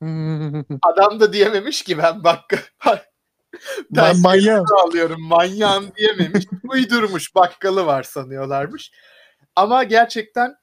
Adam 0.82 1.20
da 1.20 1.32
diyememiş 1.32 1.82
ki 1.82 1.98
ben 1.98 2.24
bakkal 2.24 2.58
ben, 2.86 3.00
ben 3.90 4.20
manyağım. 4.20 4.66
alıyorum 4.84 5.22
manyağım 5.22 5.92
diyememiş. 5.96 6.44
Uydurmuş 6.64 7.34
bakkalı 7.34 7.86
var 7.86 8.02
sanıyorlarmış. 8.02 8.92
Ama 9.56 9.84
gerçekten 9.84 10.56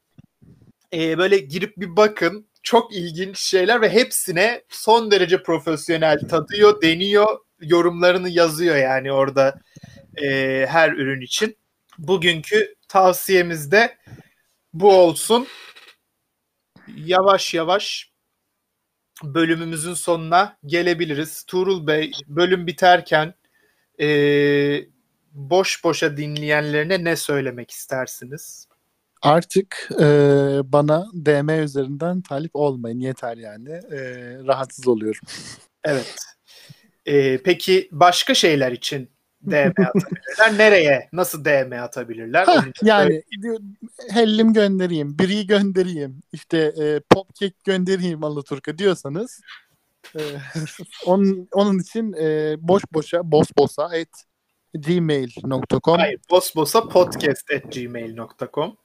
e, 0.94 1.18
böyle 1.18 1.38
girip 1.38 1.78
bir 1.78 1.96
bakın 1.96 2.49
çok 2.64 2.94
ilginç 2.94 3.40
şeyler 3.40 3.82
ve 3.82 3.90
hepsine 3.90 4.64
son 4.70 5.12
derece 5.12 5.44
profesyonel 5.44 6.20
tadıyor, 6.20 6.82
deniyor, 6.82 7.40
yorumlarını 7.62 8.30
yazıyor 8.30 8.76
yani 8.76 9.12
orada 9.12 9.62
e, 10.24 10.66
her 10.70 10.92
ürün 10.92 11.22
için. 11.22 11.58
Bugünkü 11.98 12.76
tavsiyemiz 12.88 13.72
de 13.72 13.98
bu 14.74 14.94
olsun 14.94 15.48
yavaş 16.96 17.54
yavaş 17.54 18.12
bölümümüzün 19.24 19.94
sonuna 19.94 20.58
gelebiliriz. 20.66 21.44
Tuğrul 21.44 21.88
Bey 21.88 22.12
bölüm 22.28 22.68
biterken 22.68 23.34
e, 24.02 24.08
boş 25.32 25.84
boşa 25.84 26.18
dinleyenlerine 26.18 27.04
ne 27.04 27.16
söylemek 27.16 27.72
istersiniz? 27.72 28.69
Artık 29.22 29.90
e, 30.00 30.06
bana 30.64 31.06
DM 31.14 31.64
üzerinden 31.64 32.22
talip 32.22 32.52
olmayın 32.54 33.00
yeter 33.00 33.38
yani. 33.38 33.70
E, 33.70 34.00
rahatsız 34.48 34.88
oluyorum. 34.88 35.22
Evet. 35.84 36.16
Ee, 37.06 37.38
peki 37.44 37.90
başka 37.92 38.34
şeyler 38.34 38.72
için 38.72 39.10
DM 39.42 39.74
atabilirler. 39.86 40.58
Nereye? 40.58 41.10
Nasıl 41.14 41.46
DM 41.46 41.74
atabilirler? 41.82 42.48
İçin 42.48 42.86
yani 42.86 43.24
diyor, 43.42 43.60
hellim 44.10 44.54
göndereyim, 44.54 45.20
biri 45.20 45.48
göndereyim, 45.48 46.24
işte 46.34 46.58
e, 46.58 47.00
popkek 47.10 47.64
göndereyim 47.64 48.24
Alaturka 48.24 48.78
diyorsanız 48.78 49.42
e, 50.16 50.22
onun, 51.06 51.48
onun 51.52 51.80
için 51.80 52.14
e, 52.14 52.56
boş 52.60 52.84
boşa, 52.94 53.32
boş 53.32 53.48
boşa 53.58 53.96
et 53.96 54.10
gmail.com 54.74 55.98
Hayır, 55.98 56.20
bosbosa 56.32 56.88
podcast 56.88 57.52
at 57.56 57.74
gmail.com. 57.74 58.78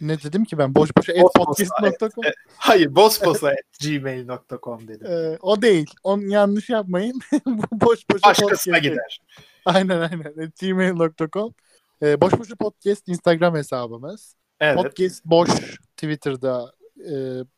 Ne 0.00 0.22
dedim 0.22 0.44
ki 0.44 0.58
ben? 0.58 0.74
Boş 0.74 0.96
boşa 0.96 1.12
podcast.com. 1.36 2.24
Hayır, 2.56 2.94
bosbosa 2.94 3.54
gmail.com 3.84 4.88
dedim. 4.88 5.06
E, 5.06 5.38
o 5.40 5.62
değil. 5.62 5.90
Onu 6.02 6.24
yanlış 6.32 6.68
yapmayın. 6.68 7.20
Boş 7.72 8.10
boşa 8.10 8.28
Başkasına 8.28 8.74
podcast. 8.74 8.82
gider. 8.82 9.20
Aynen 9.64 10.00
aynen. 10.00 10.46
At 10.46 10.60
gmail.com 10.60 11.54
e, 12.02 12.20
Boş 12.20 12.32
boşa 12.38 12.56
podcast 12.56 13.08
Instagram 13.08 13.54
hesabımız. 13.54 14.34
Evet. 14.60 14.76
Podcast 14.76 15.24
boş 15.24 15.50
Twitter'da 15.96 16.72
e, 16.98 17.14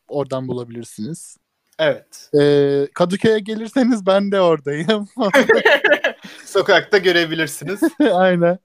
oradan 0.09 0.49
bulabilirsiniz. 0.49 1.37
Evet. 1.79 2.31
E, 2.41 2.87
Kadıköy'e 2.95 3.39
gelirseniz 3.39 4.07
ben 4.07 4.33
de 4.33 4.41
oradayım. 4.41 5.09
Sokakta 6.45 6.99
görebilirsiniz. 6.99 7.81
Aynen. 8.13 8.59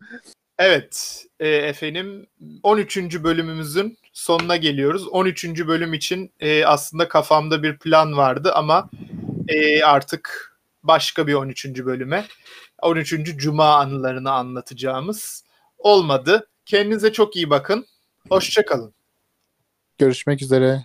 Evet 0.59 1.25
e, 1.39 1.49
efendim 1.49 2.27
13. 2.63 2.97
bölümümüzün 3.23 3.97
sonuna 4.13 4.55
geliyoruz. 4.55 5.07
13. 5.07 5.45
bölüm 5.45 5.93
için 5.93 6.31
e, 6.39 6.65
aslında 6.65 7.07
kafamda 7.07 7.63
bir 7.63 7.77
plan 7.77 8.17
vardı 8.17 8.51
ama 8.55 8.89
e, 9.47 9.83
artık 9.83 10.53
başka 10.83 11.27
bir 11.27 11.33
13. 11.33 11.65
bölüme 11.65 12.25
13. 12.81 13.13
Cuma 13.37 13.75
anılarını 13.75 14.31
anlatacağımız 14.31 15.43
olmadı. 15.77 16.47
Kendinize 16.65 17.13
çok 17.13 17.35
iyi 17.35 17.49
bakın. 17.49 17.85
Hoşçakalın. 18.29 18.93
Görüşmek 19.97 20.41
üzere. 20.41 20.83